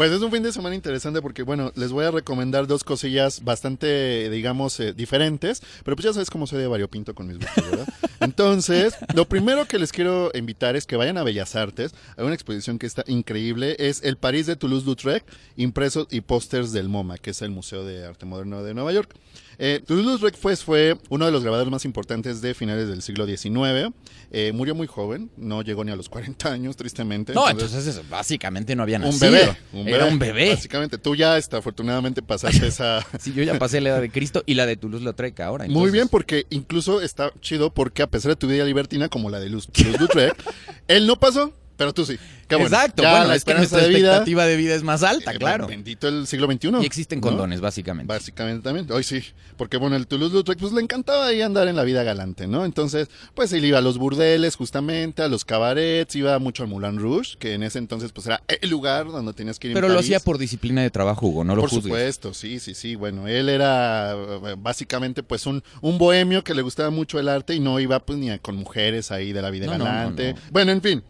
Pues 0.00 0.12
es 0.12 0.22
un 0.22 0.32
fin 0.32 0.42
de 0.42 0.50
semana 0.50 0.74
interesante 0.74 1.20
porque, 1.20 1.42
bueno, 1.42 1.72
les 1.76 1.92
voy 1.92 2.06
a 2.06 2.10
recomendar 2.10 2.66
dos 2.66 2.84
cosillas 2.84 3.44
bastante, 3.44 4.30
digamos, 4.30 4.80
eh, 4.80 4.94
diferentes, 4.94 5.60
pero 5.84 5.94
pues 5.94 6.06
ya 6.06 6.14
sabes 6.14 6.30
cómo 6.30 6.46
soy 6.46 6.60
de 6.60 6.68
variopinto 6.68 7.14
con 7.14 7.26
mis 7.26 7.36
gustos, 7.36 7.70
¿verdad? 7.70 7.86
Entonces, 8.20 8.94
lo 9.14 9.28
primero 9.28 9.66
que 9.66 9.78
les 9.78 9.92
quiero 9.92 10.30
invitar 10.32 10.74
es 10.74 10.86
que 10.86 10.96
vayan 10.96 11.18
a 11.18 11.22
Bellas 11.22 11.54
Artes, 11.54 11.94
hay 12.16 12.24
una 12.24 12.32
exposición 12.32 12.78
que 12.78 12.86
está 12.86 13.04
increíble, 13.08 13.76
es 13.78 14.02
el 14.02 14.16
París 14.16 14.46
de 14.46 14.56
Toulouse-Lautrec, 14.56 15.22
impresos 15.56 16.06
y 16.10 16.22
pósters 16.22 16.72
del 16.72 16.88
MoMA, 16.88 17.18
que 17.18 17.32
es 17.32 17.42
el 17.42 17.50
Museo 17.50 17.84
de 17.84 18.06
Arte 18.06 18.24
Moderno 18.24 18.62
de 18.62 18.72
Nueva 18.72 18.92
York. 18.92 19.14
Eh, 19.62 19.82
Toulouse-Lautrec 19.86 20.38
pues, 20.38 20.64
fue 20.64 20.96
uno 21.10 21.26
de 21.26 21.32
los 21.32 21.42
grabadores 21.42 21.70
más 21.70 21.84
importantes 21.84 22.40
de 22.40 22.54
finales 22.54 22.88
del 22.88 23.02
siglo 23.02 23.26
XIX, 23.26 23.94
eh, 24.30 24.52
murió 24.54 24.74
muy 24.74 24.86
joven, 24.86 25.30
no 25.36 25.60
llegó 25.60 25.84
ni 25.84 25.92
a 25.92 25.96
los 25.96 26.08
40 26.08 26.50
años, 26.50 26.76
tristemente. 26.76 27.34
No, 27.34 27.46
entonces 27.46 28.00
básicamente 28.08 28.74
no 28.74 28.84
había 28.84 28.96
un 28.96 29.04
nacido. 29.04 29.32
bebé, 29.32 29.56
un 29.74 29.86
Era 29.86 30.06
un 30.06 30.18
bebé. 30.18 30.54
Básicamente, 30.54 30.96
tú 30.96 31.14
ya 31.14 31.36
está, 31.36 31.58
afortunadamente 31.58 32.22
pasaste 32.22 32.66
esa... 32.66 33.06
Sí, 33.20 33.34
yo 33.34 33.42
ya 33.42 33.58
pasé 33.58 33.82
la 33.82 33.90
edad 33.90 34.00
de 34.00 34.10
Cristo 34.10 34.42
y 34.46 34.54
la 34.54 34.64
de 34.64 34.78
Toulouse-Lautrec 34.78 35.38
ahora. 35.40 35.64
Muy 35.64 35.72
entonces- 35.74 35.92
bien, 35.92 36.08
porque 36.08 36.46
incluso 36.48 37.02
está 37.02 37.30
chido 37.42 37.74
porque 37.74 38.00
a 38.00 38.06
pesar 38.06 38.30
de 38.30 38.36
tu 38.36 38.46
vida 38.46 38.64
libertina 38.64 39.10
como 39.10 39.28
la 39.28 39.40
de 39.40 39.50
Luz, 39.50 39.68
Lautrec, 39.98 40.42
él 40.88 41.06
no 41.06 41.20
pasó, 41.20 41.52
pero 41.80 41.94
tú 41.94 42.04
sí. 42.04 42.18
Qué 42.46 42.56
bueno. 42.56 42.68
Exacto, 42.76 43.02
Ya 43.02 43.10
bueno, 43.12 43.26
la 43.28 43.36
es 43.36 43.42
que 43.44 43.52
esperanza 43.52 43.76
nuestra 43.76 43.82
de 43.82 43.88
vida, 43.98 44.08
expectativa 44.08 44.44
de 44.44 44.56
vida 44.58 44.74
es 44.74 44.82
más 44.82 45.02
alta, 45.02 45.32
eh, 45.32 45.38
claro. 45.38 45.66
Bendito 45.66 46.08
el 46.08 46.26
siglo 46.26 46.46
XXI. 46.46 46.72
Y 46.82 46.84
existen 46.84 47.20
¿no? 47.20 47.28
condones, 47.28 47.62
básicamente. 47.62 48.12
Básicamente 48.12 48.62
también, 48.62 48.86
hoy 48.92 49.02
sí, 49.02 49.22
porque 49.56 49.78
bueno, 49.78 49.96
el 49.96 50.06
Toulouse-Lautrec 50.06 50.58
pues 50.58 50.72
le 50.72 50.82
encantaba 50.82 51.26
ahí 51.28 51.40
andar 51.40 51.68
en 51.68 51.76
la 51.76 51.84
vida 51.84 52.02
galante, 52.02 52.46
¿no? 52.46 52.66
Entonces, 52.66 53.08
pues 53.34 53.50
él 53.54 53.64
iba 53.64 53.78
a 53.78 53.80
los 53.80 53.96
burdeles 53.96 54.56
justamente, 54.56 55.22
a 55.22 55.28
los 55.28 55.46
cabarets, 55.46 56.14
iba 56.16 56.38
mucho 56.38 56.62
al 56.64 56.68
Moulin 56.68 56.98
Rouge, 56.98 57.36
que 57.38 57.54
en 57.54 57.62
ese 57.62 57.78
entonces 57.78 58.12
pues 58.12 58.26
era 58.26 58.42
el 58.46 58.68
lugar 58.68 59.06
donde 59.06 59.32
tenías 59.32 59.58
que 59.58 59.68
ir 59.68 59.70
en 59.70 59.74
Pero 59.76 59.88
lo 59.88 59.94
París. 59.94 60.08
hacía 60.08 60.20
por 60.20 60.36
disciplina 60.36 60.82
de 60.82 60.90
trabajo, 60.90 61.28
Hugo, 61.28 61.44
no 61.44 61.54
lo 61.56 61.62
Por 61.62 61.70
juzgues. 61.70 61.84
supuesto, 61.84 62.34
sí, 62.34 62.58
sí, 62.60 62.74
sí. 62.74 62.94
Bueno, 62.94 63.26
él 63.26 63.48
era 63.48 64.12
eh, 64.12 64.56
básicamente 64.58 65.22
pues 65.22 65.46
un, 65.46 65.62
un 65.80 65.96
bohemio 65.96 66.44
que 66.44 66.52
le 66.54 66.60
gustaba 66.62 66.90
mucho 66.90 67.18
el 67.20 67.28
arte 67.28 67.54
y 67.54 67.60
no 67.60 67.80
iba 67.80 68.00
pues 68.00 68.18
ni 68.18 68.28
a- 68.30 68.38
con 68.38 68.56
mujeres 68.56 69.10
ahí 69.12 69.32
de 69.32 69.40
la 69.40 69.50
vida 69.50 69.64
No, 69.66 69.72
galante. 69.72 70.32
no, 70.34 70.38
no. 70.40 70.44
Bueno, 70.50 70.72
en 70.72 70.82
fin. 70.82 71.02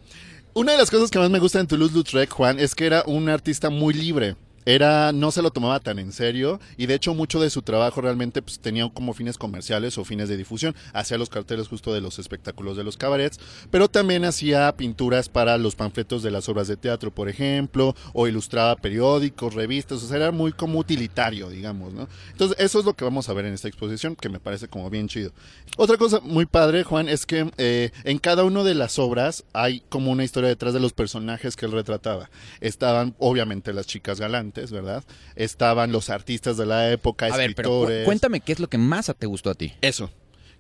Una 0.53 0.73
de 0.73 0.79
las 0.79 0.91
cosas 0.91 1.13
que 1.13 1.19
más 1.21 1.31
me 1.31 1.39
gusta 1.39 1.61
en 1.61 1.69
Toulouse-Lautrec, 1.69 2.29
Juan, 2.29 2.59
es 2.59 2.75
que 2.75 2.85
era 2.85 3.05
un 3.07 3.29
artista 3.29 3.71
muy 3.71 3.95
libre. 3.95 4.35
Era 4.75 5.13
no 5.13 5.31
se 5.31 5.43
lo 5.43 5.51
tomaba 5.51 5.81
tan 5.81 5.99
en 5.99 6.13
serio 6.13 6.61
y 6.77 6.87
de 6.87 6.95
hecho 6.95 7.15
mucho 7.15 7.41
de 7.41 7.51
su 7.51 7.63
trabajo 7.63 8.01
realmente 8.01 8.43
pues, 8.43 8.59
tenía 8.61 8.89
como 8.91 9.15
fines 9.15 9.39
comerciales 9.39 9.99
o 9.99 10.05
fines 10.05 10.29
de 10.29 10.37
difusión. 10.37 10.75
Hacía 10.93 11.19
los 11.19 11.29
carteles 11.29 11.69
justo 11.69 11.93
de 11.93 12.01
los 12.01 12.19
espectáculos 12.19 12.77
de 12.77 12.85
los 12.85 12.97
cabarets, 12.97 13.39
pero 13.71 13.89
también 13.89 14.25
hacía 14.25 14.75
pinturas 14.77 15.29
para 15.29 15.59
los 15.59 15.75
panfletos 15.75 16.23
de 16.23 16.31
las 16.31 16.49
obras 16.49 16.69
de 16.69 16.77
teatro, 16.77 17.11
por 17.11 17.29
ejemplo, 17.29 17.95
o 18.13 18.27
ilustraba 18.27 18.77
periódicos, 18.77 19.55
revistas, 19.55 20.03
o 20.03 20.07
sea, 20.07 20.17
era 20.17 20.33
muy 20.33 20.53
como 20.53 20.79
utilitario, 20.79 21.49
digamos, 21.49 21.93
¿no? 21.93 22.09
Entonces, 22.33 22.57
eso 22.59 22.79
es 22.79 22.85
lo 22.85 22.95
que 22.95 23.05
vamos 23.05 23.29
a 23.29 23.33
ver 23.33 23.47
en 23.47 23.55
esta 23.55 23.69
exposición, 23.69 24.17
que 24.17 24.29
me 24.29 24.41
parece 24.41 24.69
como 24.69 24.91
bien 24.91 25.09
chido. 25.09 25.33
Otra 25.77 25.97
cosa 25.97 26.21
muy 26.21 26.47
padre, 26.47 26.85
Juan, 26.85 27.09
es 27.09 27.27
que 27.27 27.51
eh, 27.59 27.91
en 28.05 28.19
cada 28.19 28.45
una 28.45 28.63
de 28.65 28.75
las 28.75 28.99
obras 28.99 29.45
hay 29.53 29.81
como 29.89 30.11
una 30.11 30.25
historia 30.25 30.49
detrás 30.49 30.75
de 30.75 30.81
los 30.81 30.93
personajes 30.93 31.57
que 31.57 31.67
él 31.67 31.73
retrataba. 31.73 32.31
Estaban, 32.61 33.15
obviamente, 33.19 33.73
las 33.73 33.87
chicas 33.87 34.21
galantes, 34.21 34.60
¿verdad? 34.71 35.05
Estaban 35.37 35.93
los 35.93 36.11
artistas 36.11 36.57
de 36.57 36.67
la 36.67 36.91
época, 36.93 37.27
A 37.27 37.37
ver, 37.37 37.55
pero 37.55 37.69
cu- 37.71 37.75
escritores. 37.77 38.05
cuéntame 38.05 38.41
qué 38.41 38.53
es 38.53 38.61
lo 38.61 38.69
que 38.69 38.79
más 38.79 39.11
te 39.19 39.27
gustó 39.27 39.51
a 39.51 39.55
ti. 39.55 39.73
Eso. 39.81 40.11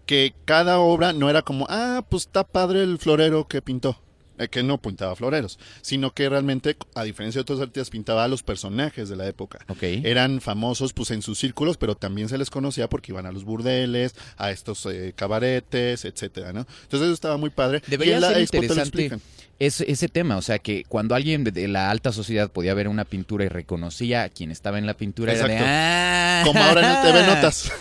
Que 0.07 0.35
cada 0.45 0.79
obra 0.79 1.13
no 1.13 1.29
era 1.29 1.43
como, 1.43 1.67
ah, 1.69 2.05
pues 2.09 2.25
está 2.25 2.45
padre 2.45 2.83
el 2.83 2.99
florero 2.99 3.47
que 3.47 3.61
pintó. 3.63 4.01
eh, 4.39 4.49
que 4.49 4.63
no 4.63 4.79
pintaba 4.81 5.15
floreros, 5.17 5.59
sino 5.83 6.15
que 6.15 6.27
realmente, 6.27 6.75
a 6.95 7.03
diferencia 7.05 7.41
de 7.41 7.43
otros 7.43 7.61
artistas, 7.61 7.91
pintaba 7.91 8.25
a 8.25 8.29
los 8.29 8.43
personajes 8.43 9.11
de 9.11 9.17
la 9.17 9.29
época. 9.29 9.59
Ok. 9.69 9.83
Eran 9.83 10.41
famosos 10.41 10.95
pues 10.95 11.11
en 11.11 11.21
sus 11.21 11.39
círculos, 11.39 11.77
pero 11.77 11.95
también 11.95 12.31
se 12.31 12.39
les 12.39 12.49
conocía 12.49 12.89
porque 12.89 13.13
iban 13.13 13.27
a 13.27 13.33
los 13.33 13.45
burdeles, 13.45 14.15
a 14.39 14.51
estos 14.51 14.87
eh, 14.87 15.13
cabaretes, 15.15 16.07
etcétera, 16.07 16.55
¿no? 16.55 16.61
Entonces 16.85 17.03
eso 17.09 17.13
estaba 17.13 17.37
muy 17.37 17.51
padre. 17.51 17.83
Y 17.87 17.91
Debería 17.91 18.15
en 18.15 18.21
la 18.23 18.29
ser 18.33 18.41
interesante 18.41 19.19
explican. 19.61 19.93
ese, 19.93 20.09
tema, 20.09 20.37
o 20.37 20.43
sea, 20.43 20.59
que 20.59 20.85
cuando 20.89 21.15
alguien 21.15 21.45
de, 21.45 21.69
la 21.69 21.91
alta 21.91 22.13
sociedad 22.13 22.51
podía 22.51 22.75
ver 22.75 22.89
una 22.89 23.05
pintura 23.05 23.45
y 23.45 23.49
reconocía 23.49 24.23
a 24.25 24.29
quien 24.29 24.51
estaba 24.51 24.79
en 24.79 24.87
la 24.87 24.95
pintura, 24.95 25.33
era 25.33 25.47
de 25.47 25.53
Exacto. 25.55 25.67
¡Ah! 25.69 26.43
Como 26.45 26.61
ahora 26.61 26.81
en 26.81 26.97
el 26.97 27.13
TV 27.13 27.27
Notas. 27.27 27.73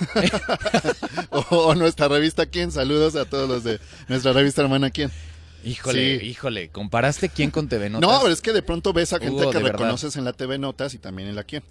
o, 1.31 1.39
o 1.39 1.75
nuestra 1.75 2.07
revista 2.07 2.45
Quién. 2.45 2.71
Saludos 2.71 3.15
a 3.15 3.25
todos 3.25 3.49
los 3.49 3.63
de 3.63 3.79
nuestra 4.07 4.33
revista 4.33 4.61
hermana 4.61 4.89
Quién. 4.89 5.11
Híjole, 5.63 6.19
Sí. 6.19 6.25
híjole, 6.25 6.69
¿comparaste 6.69 7.27
quién 7.29 7.51
con 7.51 7.67
TV 7.67 7.89
Notas? 7.89 8.09
No, 8.09 8.19
pero 8.21 8.33
es 8.33 8.41
que 8.41 8.53
de 8.53 8.61
pronto 8.61 8.93
ves 8.93 9.11
a 9.11 9.19
gente 9.19 9.41
Hugo, 9.41 9.51
que 9.51 9.57
verdad. 9.57 9.73
reconoces 9.73 10.15
en 10.15 10.23
la 10.23 10.33
TV 10.33 10.57
Notas 10.57 10.93
y 10.93 10.99
también 10.99 11.27
en 11.27 11.35
la 11.35 11.43
Quién. 11.43 11.63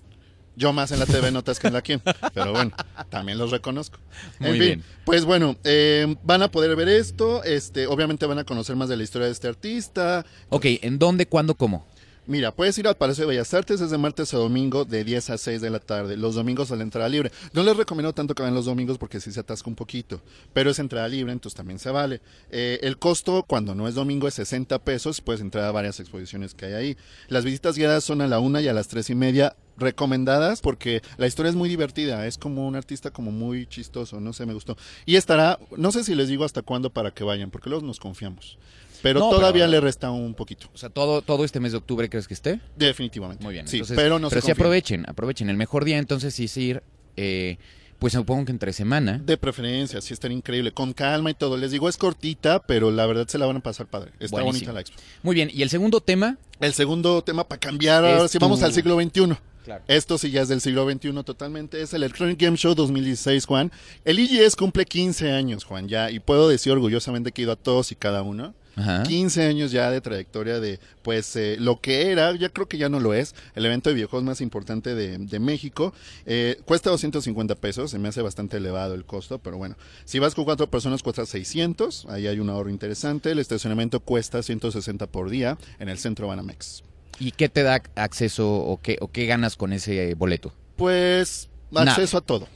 Yo 0.59 0.73
más 0.73 0.91
en 0.91 0.99
la 0.99 1.07
TV 1.07 1.31
Notas 1.31 1.59
que 1.61 1.69
en 1.69 1.73
la 1.73 1.83
Quién. 1.83 2.03
Pero 2.35 2.53
bueno, 2.53 2.73
también 3.11 3.39
los 3.39 3.51
reconozco. 3.53 3.99
En 4.41 4.49
Muy 4.49 4.59
fin, 4.59 4.67
bien. 4.67 4.85
pues 5.05 5.25
bueno, 5.25 5.57
eh, 5.65 6.17
van 6.25 6.43
a 6.43 6.51
poder 6.51 6.75
ver 6.75 6.89
esto. 6.89 7.45
Este, 7.45 7.87
obviamente 7.87 8.27
van 8.27 8.41
a 8.41 8.45
conocer 8.45 8.75
más 8.75 8.89
de 8.89 8.97
la 8.97 9.05
historia 9.05 9.27
de 9.27 9.33
este 9.33 9.47
artista. 9.49 10.27
Ok, 10.49 10.65
¿en 10.83 10.99
dónde, 10.99 11.27
cuándo, 11.27 11.55
cómo? 11.55 11.87
Mira, 12.29 12.53
puedes 12.55 12.77
ir 12.77 12.87
al 12.87 12.95
Palacio 12.95 13.23
de 13.23 13.29
Bellas 13.29 13.55
Artes 13.55 13.81
desde 13.81 13.97
martes 13.97 14.35
a 14.35 14.37
domingo 14.37 14.85
de 14.85 15.03
10 15.03 15.31
a 15.31 15.39
6 15.39 15.63
de 15.63 15.71
la 15.71 15.79
tarde. 15.79 16.15
Los 16.19 16.35
domingos 16.35 16.71
a 16.71 16.77
la 16.77 16.83
entrada 16.83 17.09
libre. 17.09 17.33
No 17.55 17.63
les 17.63 17.75
recomiendo 17.75 18.13
tanto 18.13 18.35
que 18.35 18.43
vayan 18.43 18.55
los 18.55 18.67
domingos 18.67 18.99
porque 18.99 19.19
sí 19.19 19.33
se 19.33 19.41
atasca 19.41 19.71
un 19.71 19.75
poquito. 19.75 20.21
Pero 20.53 20.69
es 20.69 20.79
entrada 20.79 21.09
libre, 21.09 21.33
entonces 21.33 21.57
también 21.57 21.79
se 21.79 21.89
vale. 21.89 22.21
Eh, 22.51 22.81
el 22.83 22.99
costo 22.99 23.47
cuando 23.49 23.75
no 23.75 23.89
es 23.89 23.95
domingo 23.95 24.29
es 24.29 24.35
60 24.35 24.79
pesos. 24.81 25.23
Puedes 25.23 25.41
entrar 25.41 25.65
a 25.65 25.73
varias 25.73 26.01
exposiciones 26.01 26.53
que 26.53 26.67
hay 26.67 26.75
ahí. 26.75 26.97
Las 27.29 27.47
visitas 27.47 27.77
guiadas 27.77 28.05
son 28.05 28.21
a 28.21 28.27
la 28.27 28.41
una 28.41 28.61
y 28.61 28.69
a 28.69 28.75
las 28.75 28.89
tres 28.89 29.09
y 29.09 29.15
media 29.15 29.57
recomendadas 29.79 30.61
porque 30.61 31.01
la 31.17 31.27
historia 31.27 31.49
es 31.49 31.57
muy 31.57 31.69
divertida, 31.69 32.27
es 32.27 32.37
como 32.37 32.67
un 32.67 32.75
artista 32.77 33.11
como 33.11 33.31
muy 33.31 33.67
chistoso, 33.67 34.21
no 34.21 34.35
sé, 34.35 34.45
me 34.45 34.53
gustó. 34.53 34.77
Y 35.07 35.17
estará, 35.17 35.59
no 35.79 35.93
sé 35.93 36.05
si 36.05 36.15
les 36.15 36.29
digo 36.29 36.45
hasta 36.45 36.61
cuándo 36.61 36.91
para 36.91 37.13
que 37.13 37.25
vayan, 37.25 37.51
porque 37.51 37.71
luego 37.71 37.87
nos 37.87 38.01
confiamos. 38.01 38.59
Pero 39.03 39.21
No, 39.21 39.31
todavía 39.31 39.65
pero- 39.65 39.73
le 39.73 39.81
resta 39.81 40.11
un 40.11 40.35
poquito, 40.35 40.69
O 40.75 40.79
sea, 40.79 40.89
todo, 40.91 41.23
todo 41.23 41.45
este 41.45 41.61
mes 41.61 41.73
de 41.73 41.79
octubre, 41.79 42.09
¿crees 42.09 42.27
que 42.29 42.35
esté? 42.35 42.61
definitivamente. 42.77 43.43
Muy 43.45 43.55
bien. 43.55 43.69
Sí, 43.69 43.77
entonces, 43.77 43.97
pero 43.97 44.19
no 44.19 44.31
se 44.31 44.41
sí 44.41 44.51
aprovechen, 44.51 45.05
aprovechen. 45.09 45.49
El 45.51 45.57
mejor 45.57 45.85
día 45.85 45.99
entonces 45.99 46.35
sí 46.35 46.45
es 46.45 46.57
ir, 46.57 46.83
eh, 47.17 47.59
pues 47.99 48.13
supongo 48.13 48.45
que 48.47 48.53
entre 48.53 48.73
semana. 48.73 49.19
De 49.19 49.37
preferencia, 49.37 50.01
sí 50.01 50.15
está 50.15 50.29
increíble, 50.29 50.73
con 50.73 50.93
calma 50.93 51.31
y 51.31 51.35
todo. 51.35 51.57
Les 51.57 51.71
digo, 51.73 51.89
es 51.89 51.97
cortita, 51.97 52.61
pero 52.61 52.91
la 52.91 53.07
verdad 53.07 53.27
se 53.29 53.39
la 53.39 53.47
van 53.47 53.57
a 53.57 53.61
pasar 53.61 53.87
padre. 53.87 54.13
Está 54.21 54.37
Buenísimo. 54.37 54.53
bonita 54.53 54.73
la 54.73 54.81
expo. 54.81 54.97
Muy 55.23 55.35
bien, 55.35 55.51
y 55.53 55.63
el 55.63 55.71
segundo 55.71 56.01
tema. 56.01 56.39
El 56.61 56.73
segundo 56.75 57.23
tema 57.23 57.45
para 57.47 57.59
cambiar, 57.61 58.05
ahora 58.05 58.25
Es 58.25 58.31
sí 58.31 58.39
vamos 58.39 58.63
al 58.63 58.73
siglo 58.73 59.01
XXI. 59.01 59.37
Claro. 59.65 59.85
Esto 59.87 60.17
sí 60.17 60.31
ya 60.31 60.41
es 60.43 60.49
del 60.49 60.61
siglo 60.63 60.91
XXI 60.91 61.13
totalmente. 61.25 61.83
Es 61.83 61.93
el 61.93 62.03
Electronic 62.03 62.41
Game 62.41 62.57
Show 62.57 62.75
2016, 62.75 63.45
Juan. 63.45 63.71
El 64.05 64.19
EGS 64.19 64.57
cumple 64.57 64.87
15 64.87 65.31
años, 65.33 65.65
Juan, 65.65 65.89
ya. 65.89 66.11
Y 66.11 66.21
puedo 66.21 66.49
decir 66.49 66.73
orgullosamente 66.73 67.33
que 67.33 67.43
he 67.43 67.45
ido 67.45 67.53
a 67.53 67.57
todos 67.57 67.93
y 67.93 67.95
cada 67.97 68.23
uno. 68.23 68.55
Ajá. 68.79 69.03
15 69.03 69.45
años 69.47 69.73
ya 69.73 69.91
de 69.91 70.01
trayectoria 70.01 70.61
de, 70.61 70.79
pues, 71.03 71.35
eh, 71.37 71.57
lo 71.59 71.81
que 71.81 72.11
era, 72.11 72.35
ya 72.37 72.49
creo 72.49 72.69
que 72.69 72.79
ya 72.79 72.89
no 72.89 73.01
lo 73.01 73.13
es, 73.13 73.35
el 73.55 73.67
evento 73.67 73.91
de 73.91 73.95
videojuegos 73.95 74.25
más 74.25 74.41
importante 74.41 74.95
de, 74.95 75.19
de 75.19 75.39
México. 75.39 75.93
Eh, 76.27 76.61
cuesta 76.65 76.91
250 76.91 77.55
pesos, 77.57 77.91
se 77.91 77.99
me 77.99 78.09
hace 78.09 78.23
bastante 78.23 78.59
elevado 78.59 78.95
el 78.95 79.05
costo, 79.05 79.39
pero 79.39 79.59
bueno. 79.59 79.77
Si 80.05 80.19
vas 80.19 80.35
con 80.35 80.45
cuatro 80.45 80.71
personas, 80.71 81.03
cuesta 81.03 81.27
600, 81.27 82.07
ahí 82.09 82.27
hay 82.27 82.39
un 82.39 82.51
ahorro 82.51 82.71
interesante. 82.71 83.33
El 83.33 83.39
estacionamiento 83.39 84.01
cuesta 84.01 84.43
160 84.43 85.07
por 85.09 85.31
día 85.31 85.59
en 85.79 85.89
el 85.89 85.99
centro 85.99 86.29
Banamex. 86.29 86.83
¿Y 87.19 87.33
qué 87.33 87.49
te 87.49 87.63
da 87.63 87.83
acceso 87.97 88.49
o 88.49 88.81
qué, 88.81 88.97
o 89.01 89.11
qué 89.11 89.27
ganas 89.27 89.57
con 89.57 89.73
ese 89.73 90.15
boleto? 90.15 90.53
Pues, 90.77 91.49
Nada. 91.71 91.91
acceso 91.93 92.19
a 92.19 92.21
todo. 92.21 92.47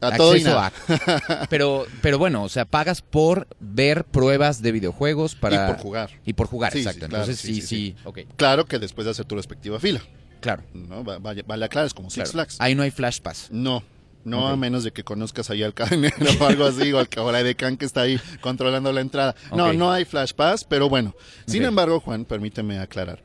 A 0.00 0.16
todo 0.16 0.36
y 0.36 0.42
nada. 0.42 0.72
a- 0.88 1.46
pero, 1.50 1.86
pero 2.02 2.18
bueno, 2.18 2.44
o 2.44 2.48
sea, 2.48 2.64
pagas 2.64 3.02
por 3.02 3.48
ver 3.60 4.04
pruebas 4.04 4.62
de 4.62 4.72
videojuegos 4.72 5.34
para... 5.34 5.64
Y 5.64 5.72
por 5.72 5.78
jugar. 5.82 6.10
Y 6.24 6.32
por 6.34 6.46
jugar, 6.46 6.72
Sí, 6.72 6.78
sí, 6.78 6.84
exacto. 6.86 7.08
claro, 7.08 7.24
Entonces 7.24 7.40
sí, 7.44 7.60
sí, 7.60 7.96
Claro 8.36 8.64
que 8.66 8.78
después 8.78 9.04
de 9.06 9.10
hacer 9.10 9.24
tu 9.24 9.34
respectiva 9.36 9.80
fila, 9.80 10.00
claro. 10.40 10.62
¿no? 10.72 11.04
Va- 11.04 11.18
Vale, 11.18 11.42
vale 11.46 11.64
aclarar, 11.64 11.86
es 11.86 11.94
como 11.94 12.10
Six 12.10 12.14
claro. 12.16 12.32
Flags. 12.32 12.56
Ahí 12.60 12.74
no 12.74 12.82
hay 12.82 12.90
Flash 12.90 13.20
Pass. 13.20 13.48
No, 13.50 13.82
no 14.24 14.46
a 14.48 14.56
menos 14.56 14.84
de 14.84 14.92
que 14.92 15.02
conozcas 15.04 15.50
ahí 15.50 15.62
al 15.62 15.74
cadenero 15.74 16.14
o 16.40 16.46
algo 16.46 16.64
así, 16.66 16.92
o 16.92 16.98
al 16.98 17.08
decán 17.42 17.76
que 17.76 17.84
está 17.86 18.02
ahí 18.02 18.20
controlando 18.40 18.92
la 18.92 19.00
entrada. 19.00 19.34
No, 19.56 19.72
no 19.72 19.90
hay 19.90 20.04
flash 20.04 20.32
pass, 20.32 20.64
pero 20.64 20.88
bueno. 20.88 21.14
Sin 21.46 21.64
embargo, 21.64 21.98
Juan, 22.00 22.24
permíteme 22.24 22.78
aclarar 22.78 23.22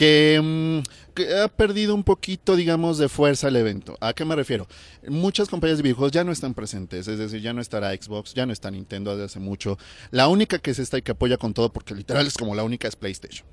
que, 0.00 0.40
mm, 0.42 1.12
que 1.12 1.36
ha 1.40 1.48
perdido 1.48 1.94
un 1.94 2.04
poquito, 2.04 2.56
digamos, 2.56 2.96
de 2.96 3.10
fuerza 3.10 3.48
el 3.48 3.56
evento. 3.56 3.98
¿A 4.00 4.14
qué 4.14 4.24
me 4.24 4.34
refiero? 4.34 4.66
Muchas 5.06 5.50
compañías 5.50 5.76
de 5.76 5.82
videojuegos 5.82 6.12
ya 6.12 6.24
no 6.24 6.32
están 6.32 6.54
presentes, 6.54 7.06
es 7.06 7.18
decir, 7.18 7.42
ya 7.42 7.52
no 7.52 7.60
estará 7.60 7.94
Xbox, 7.94 8.32
ya 8.32 8.46
no 8.46 8.52
está 8.54 8.70
Nintendo 8.70 9.10
desde 9.10 9.26
hace 9.26 9.40
mucho. 9.40 9.76
La 10.10 10.28
única 10.28 10.58
que 10.58 10.70
es 10.70 10.78
esta 10.78 10.96
y 10.96 11.02
que 11.02 11.12
apoya 11.12 11.36
con 11.36 11.52
todo, 11.52 11.70
porque 11.70 11.94
literal 11.94 12.26
es 12.26 12.32
como 12.32 12.54
la 12.54 12.64
única, 12.64 12.88
es 12.88 12.96
PlayStation. 12.96 13.46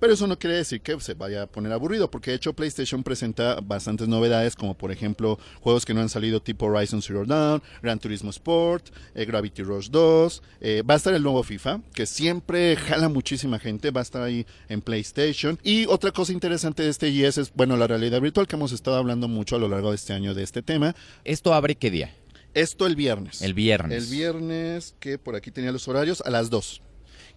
Pero 0.00 0.12
eso 0.12 0.26
no 0.26 0.38
quiere 0.38 0.56
decir 0.56 0.80
que 0.80 0.98
se 1.00 1.14
vaya 1.14 1.42
a 1.42 1.46
poner 1.46 1.72
aburrido, 1.72 2.10
porque 2.10 2.30
de 2.30 2.36
hecho 2.36 2.52
PlayStation 2.52 3.02
presenta 3.02 3.60
bastantes 3.60 4.08
novedades, 4.08 4.56
como 4.56 4.76
por 4.76 4.90
ejemplo 4.90 5.38
juegos 5.60 5.84
que 5.84 5.94
no 5.94 6.00
han 6.00 6.08
salido 6.08 6.40
tipo 6.40 6.66
Horizon 6.66 7.02
Zero 7.02 7.24
Dawn, 7.24 7.62
Gran 7.82 7.98
Turismo 7.98 8.30
Sport, 8.30 8.88
eh, 9.14 9.24
Gravity 9.24 9.62
Rush 9.62 9.88
2, 9.90 10.42
eh, 10.60 10.82
va 10.88 10.94
a 10.94 10.96
estar 10.96 11.14
el 11.14 11.22
nuevo 11.22 11.42
FIFA, 11.42 11.80
que 11.94 12.06
siempre 12.06 12.76
jala 12.76 13.08
muchísima 13.08 13.58
gente, 13.58 13.90
va 13.90 14.00
a 14.00 14.02
estar 14.02 14.22
ahí 14.22 14.46
en 14.68 14.80
PlayStation. 14.80 15.58
Y 15.62 15.86
otra 15.86 16.12
cosa 16.12 16.32
interesante 16.32 16.82
de 16.82 16.90
este 16.90 17.08
IES 17.08 17.38
es, 17.38 17.52
bueno, 17.54 17.76
la 17.76 17.86
realidad 17.86 18.20
virtual 18.20 18.46
que 18.46 18.56
hemos 18.56 18.72
estado 18.72 18.96
hablando 18.96 19.28
mucho 19.28 19.56
a 19.56 19.58
lo 19.58 19.68
largo 19.68 19.90
de 19.90 19.96
este 19.96 20.12
año 20.12 20.34
de 20.34 20.42
este 20.42 20.62
tema. 20.62 20.94
¿Esto 21.24 21.54
abre 21.54 21.74
qué 21.74 21.90
día? 21.90 22.14
Esto 22.54 22.86
el 22.86 22.96
viernes. 22.96 23.42
El 23.42 23.54
viernes. 23.54 24.04
El 24.04 24.10
viernes, 24.10 24.94
que 24.98 25.18
por 25.18 25.36
aquí 25.36 25.50
tenía 25.50 25.70
los 25.70 25.86
horarios, 25.86 26.22
a 26.22 26.30
las 26.30 26.50
2. 26.50 26.82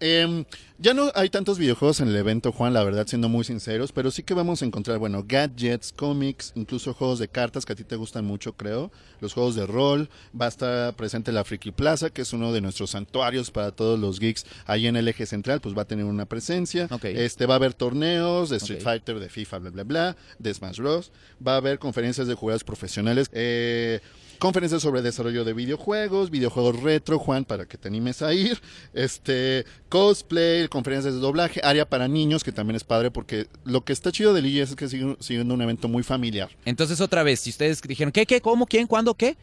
Em, 0.03 0.45
ya 0.79 0.95
no 0.95 1.11
hay 1.13 1.29
tantos 1.29 1.59
videojuegos 1.59 1.99
en 1.99 2.07
el 2.07 2.15
evento, 2.15 2.51
Juan, 2.51 2.73
la 2.73 2.83
verdad, 2.83 3.05
siendo 3.05 3.29
muy 3.29 3.43
sinceros, 3.43 3.91
pero 3.91 4.09
sí 4.09 4.23
que 4.23 4.33
vamos 4.33 4.63
a 4.63 4.65
encontrar, 4.65 4.97
bueno, 4.97 5.23
gadgets, 5.27 5.93
cómics, 5.95 6.53
incluso 6.55 6.95
juegos 6.95 7.19
de 7.19 7.27
cartas 7.27 7.65
que 7.67 7.73
a 7.73 7.75
ti 7.75 7.83
te 7.83 7.95
gustan 7.95 8.25
mucho, 8.25 8.53
creo, 8.53 8.91
los 9.19 9.33
juegos 9.35 9.53
de 9.53 9.67
rol, 9.67 10.09
va 10.39 10.45
a 10.45 10.49
estar 10.49 10.95
presente 10.95 11.31
la 11.31 11.43
Friki 11.43 11.71
Plaza, 11.71 12.09
que 12.09 12.23
es 12.23 12.33
uno 12.33 12.51
de 12.51 12.61
nuestros 12.61 12.89
santuarios 12.89 13.51
para 13.51 13.71
todos 13.71 13.99
los 13.99 14.19
geeks, 14.19 14.47
ahí 14.65 14.87
en 14.87 14.95
el 14.95 15.07
eje 15.07 15.27
central, 15.27 15.61
pues 15.61 15.77
va 15.77 15.83
a 15.83 15.85
tener 15.85 16.05
una 16.05 16.25
presencia, 16.25 16.87
Ok. 16.89 17.05
este 17.05 17.45
va 17.45 17.53
a 17.53 17.57
haber 17.57 17.75
torneos 17.75 18.49
de 18.49 18.57
Street. 18.57 18.81
Fighter, 18.81 19.19
de 19.19 19.29
FIFA, 19.29 19.59
bla, 19.59 19.69
bla, 19.69 19.83
bla, 19.83 20.17
de 20.39 20.51
Smash 20.51 20.79
Bros, 20.79 21.11
va 21.45 21.53
a 21.53 21.57
haber 21.57 21.77
conferencias 21.77 22.25
de 22.27 22.33
jugadores 22.33 22.63
profesionales, 22.63 23.29
eh, 23.33 23.99
conferencias 24.41 24.82
sobre 24.82 25.04
desarrollo 25.04 25.45
de 25.45 25.54
videojuegos, 25.54 26.32
videojuegos 26.32 26.82
retro, 26.82 27.19
Juan, 27.19 27.45
para 27.45 27.67
que 27.67 27.77
te 27.77 27.88
animes 27.89 28.23
a 28.23 28.34
ir, 28.34 28.60
este, 28.91 29.65
cosplay, 29.88 30.67
conferencias 30.67 31.13
de 31.13 31.19
doblaje, 31.19 31.62
área 31.63 31.88
para 31.88 32.08
niños, 32.08 32.43
que 32.43 32.51
también 32.51 32.75
es 32.75 32.84
padre, 32.84 33.12
porque 33.12 33.45
lo 33.65 33.86
que 33.86 33.93
está 33.93 34.12
chido 34.12 34.34
del 34.34 34.47
IES 34.47 34.71
es 34.71 34.75
que 34.75 34.89
sigue 34.89 35.15
siendo 35.19 35.54
un 35.54 35.62
evento 35.62 35.88
muy 35.88 36.01
familiar. 36.01 36.49
Entonces, 36.65 37.01
otra 37.01 37.21
vez, 37.21 37.41
si 37.41 37.51
ustedes 37.51 37.84
dijeron, 37.84 38.12
¿qué, 38.12 38.25
qué, 38.25 38.41
cómo, 38.41 38.65
quién, 38.65 38.88
cuándo, 38.88 39.13
qué? 39.13 39.38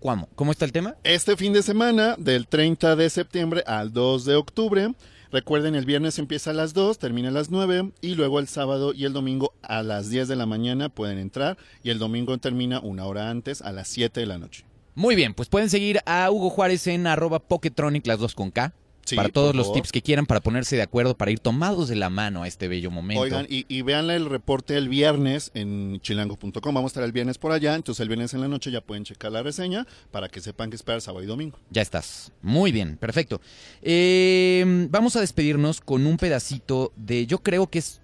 ¿Cómo? 0.00 0.28
¿Cómo 0.34 0.50
está 0.50 0.64
el 0.64 0.72
tema? 0.72 0.96
Este 1.04 1.36
fin 1.36 1.52
de 1.52 1.62
semana, 1.62 2.16
del 2.18 2.48
30 2.48 2.96
de 2.96 3.08
septiembre 3.08 3.62
al 3.68 3.92
2 3.92 4.24
de 4.24 4.34
octubre, 4.34 4.92
recuerden, 5.32 5.74
el 5.74 5.84
viernes 5.84 6.18
empieza 6.18 6.50
a 6.50 6.54
las 6.54 6.74
2, 6.74 6.98
termina 6.98 7.28
a 7.28 7.32
las 7.32 7.50
9, 7.50 7.92
y 8.00 8.14
luego 8.14 8.38
el 8.38 8.48
sábado 8.48 8.92
y 8.92 9.04
el 9.04 9.12
domingo 9.12 9.52
a 9.62 9.82
las 9.82 10.10
10 10.10 10.28
de 10.28 10.36
la 10.36 10.46
mañana 10.46 10.88
pueden 10.88 11.18
entrar, 11.18 11.56
y 11.82 11.90
el 11.90 11.98
domingo 11.98 12.36
termina 12.38 12.80
una 12.80 13.06
hora 13.06 13.30
antes, 13.30 13.62
a 13.62 13.72
las 13.72 13.88
7 13.88 14.20
de 14.20 14.26
la 14.26 14.38
noche. 14.38 14.64
Muy 14.94 15.14
bien, 15.14 15.34
pues 15.34 15.48
pueden 15.48 15.70
seguir 15.70 16.00
a 16.04 16.30
Hugo 16.30 16.50
Juárez 16.50 16.86
en 16.86 17.06
arroba 17.06 17.38
Poketronic, 17.38 18.06
las 18.06 18.18
dos 18.18 18.34
con 18.34 18.50
K. 18.50 18.72
Sí, 19.10 19.16
para 19.16 19.28
todos 19.28 19.56
los 19.56 19.72
tips 19.72 19.90
que 19.90 20.02
quieran 20.02 20.24
para 20.24 20.40
ponerse 20.40 20.76
de 20.76 20.82
acuerdo, 20.82 21.16
para 21.16 21.32
ir 21.32 21.40
tomados 21.40 21.88
de 21.88 21.96
la 21.96 22.10
mano 22.10 22.44
a 22.44 22.48
este 22.48 22.68
bello 22.68 22.92
momento. 22.92 23.22
Oigan, 23.22 23.46
y, 23.48 23.66
y 23.68 23.82
véanle 23.82 24.14
el 24.14 24.26
reporte 24.26 24.76
el 24.76 24.88
viernes 24.88 25.50
en 25.54 26.00
chilango.com. 26.00 26.74
Vamos 26.74 26.84
a 26.84 26.86
estar 26.86 27.02
el 27.02 27.10
viernes 27.10 27.36
por 27.36 27.50
allá. 27.50 27.74
Entonces, 27.74 28.00
el 28.00 28.08
viernes 28.08 28.34
en 28.34 28.40
la 28.40 28.46
noche 28.48 28.70
ya 28.70 28.80
pueden 28.80 29.04
checar 29.04 29.32
la 29.32 29.42
reseña 29.42 29.86
para 30.12 30.28
que 30.28 30.40
sepan 30.40 30.70
que 30.70 30.76
esperar 30.76 31.00
sábado 31.00 31.24
y 31.24 31.26
domingo. 31.26 31.58
Ya 31.70 31.82
estás. 31.82 32.30
Muy 32.40 32.70
bien, 32.70 32.96
perfecto. 32.96 33.40
Eh, 33.82 34.86
vamos 34.90 35.16
a 35.16 35.20
despedirnos 35.20 35.80
con 35.80 36.06
un 36.06 36.16
pedacito 36.16 36.92
de. 36.96 37.26
Yo 37.26 37.38
creo 37.38 37.68
que 37.68 37.80
es. 37.80 38.00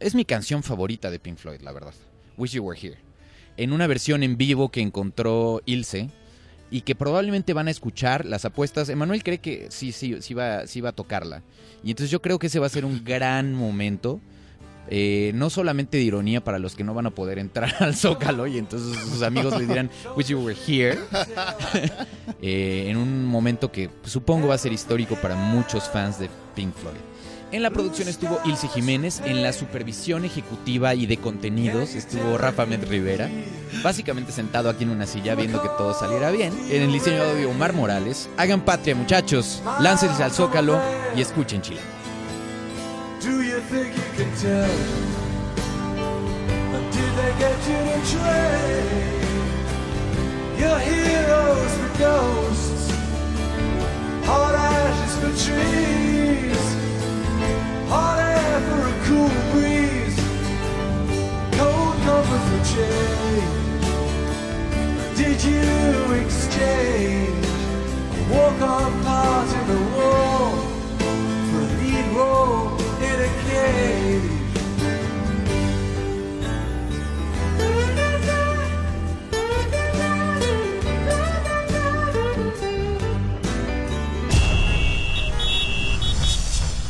Es 0.00 0.16
mi 0.16 0.24
canción 0.24 0.64
favorita 0.64 1.08
de 1.10 1.20
Pink 1.20 1.38
Floyd, 1.38 1.60
la 1.60 1.70
verdad. 1.70 1.94
Wish 2.36 2.52
You 2.52 2.64
Were 2.64 2.80
Here. 2.80 2.98
En 3.56 3.72
una 3.72 3.86
versión 3.86 4.24
en 4.24 4.36
vivo 4.36 4.70
que 4.70 4.80
encontró 4.80 5.62
Ilse. 5.66 6.10
Y 6.72 6.80
que 6.80 6.94
probablemente 6.96 7.52
van 7.52 7.68
a 7.68 7.70
escuchar 7.70 8.24
las 8.24 8.44
apuestas. 8.44 8.88
Emanuel 8.88 9.22
cree 9.22 9.38
que 9.38 9.66
sí, 9.70 9.92
sí, 9.92 10.16
sí 10.22 10.34
va, 10.34 10.66
sí 10.66 10.80
va 10.80 10.88
a 10.88 10.92
tocarla. 10.92 11.42
Y 11.84 11.90
entonces 11.90 12.10
yo 12.10 12.20
creo 12.22 12.38
que 12.40 12.48
ese 12.48 12.58
va 12.58 12.66
a 12.66 12.70
ser 12.70 12.84
un 12.84 13.04
gran 13.04 13.54
momento. 13.54 14.20
eh, 14.88 15.30
no 15.34 15.48
solamente 15.48 15.96
de 15.96 16.02
ironía 16.02 16.42
para 16.42 16.58
los 16.58 16.74
que 16.74 16.82
no 16.82 16.92
van 16.92 17.06
a 17.06 17.10
poder 17.10 17.38
entrar 17.38 17.72
al 17.80 17.94
Zócalo 17.94 18.46
y 18.48 18.58
entonces 18.58 18.98
sus 18.98 19.22
amigos 19.22 19.56
les 19.58 19.68
dirán, 19.68 19.90
Wish 20.16 20.26
You 20.28 20.40
Were 20.40 20.56
Here 20.66 20.98
eh, 22.42 22.86
en 22.88 22.96
un 22.96 23.24
momento 23.26 23.70
que 23.70 23.90
supongo 24.04 24.48
va 24.48 24.54
a 24.56 24.58
ser 24.58 24.72
histórico 24.72 25.14
para 25.16 25.36
muchos 25.36 25.84
fans 25.88 26.18
de 26.18 26.28
Pink 26.56 26.74
Floyd. 26.74 26.96
En 27.52 27.62
la 27.62 27.70
producción 27.70 28.08
estuvo 28.08 28.40
Ilse 28.46 28.66
Jiménez, 28.68 29.20
en 29.26 29.42
la 29.42 29.52
supervisión 29.52 30.24
ejecutiva 30.24 30.94
y 30.94 31.04
de 31.04 31.18
contenidos 31.18 31.94
estuvo 31.94 32.38
Rafa 32.38 32.64
Med 32.64 32.88
Rivera, 32.88 33.28
básicamente 33.82 34.32
sentado 34.32 34.70
aquí 34.70 34.84
en 34.84 34.90
una 34.90 35.06
silla 35.06 35.34
viendo 35.34 35.60
que 35.60 35.68
todo 35.76 35.92
saliera 35.92 36.30
bien. 36.30 36.50
En 36.70 36.80
el 36.80 36.90
diseño 36.90 37.22
de 37.22 37.30
audio 37.30 37.50
Omar 37.50 37.74
Morales. 37.74 38.30
Hagan 38.38 38.64
patria 38.64 38.94
muchachos, 38.94 39.62
láncense 39.80 40.22
al 40.22 40.32
Zócalo 40.32 40.80
y 41.14 41.20
escuchen 41.20 41.60
Chile. 41.60 41.80
Heroes 50.84 51.76
ghosts, 51.98 52.90
hot 54.26 54.54
ashes 54.54 55.16
for 55.16 55.32
trees, 55.44 56.71
hot 57.92 58.18
air 58.18 58.58
for 58.68 58.80
a 58.92 58.96
cool 59.06 59.32
breeze, 59.52 60.18
cold 61.58 61.96
comfort 62.06 62.44
for 62.48 62.62
change? 62.74 63.84
Did 65.20 65.38
you 65.50 65.66
exchange 66.22 67.46
a 68.18 68.22
walk-on 68.32 68.90
part 69.04 69.48
in 69.58 69.64
the 69.72 69.80
wall? 69.96 70.72
for 71.52 71.60
a 71.60 71.70
lead 71.78 72.06
role 72.16 72.80
in 73.02 73.20
a 73.20 73.30
cage. 73.44 74.41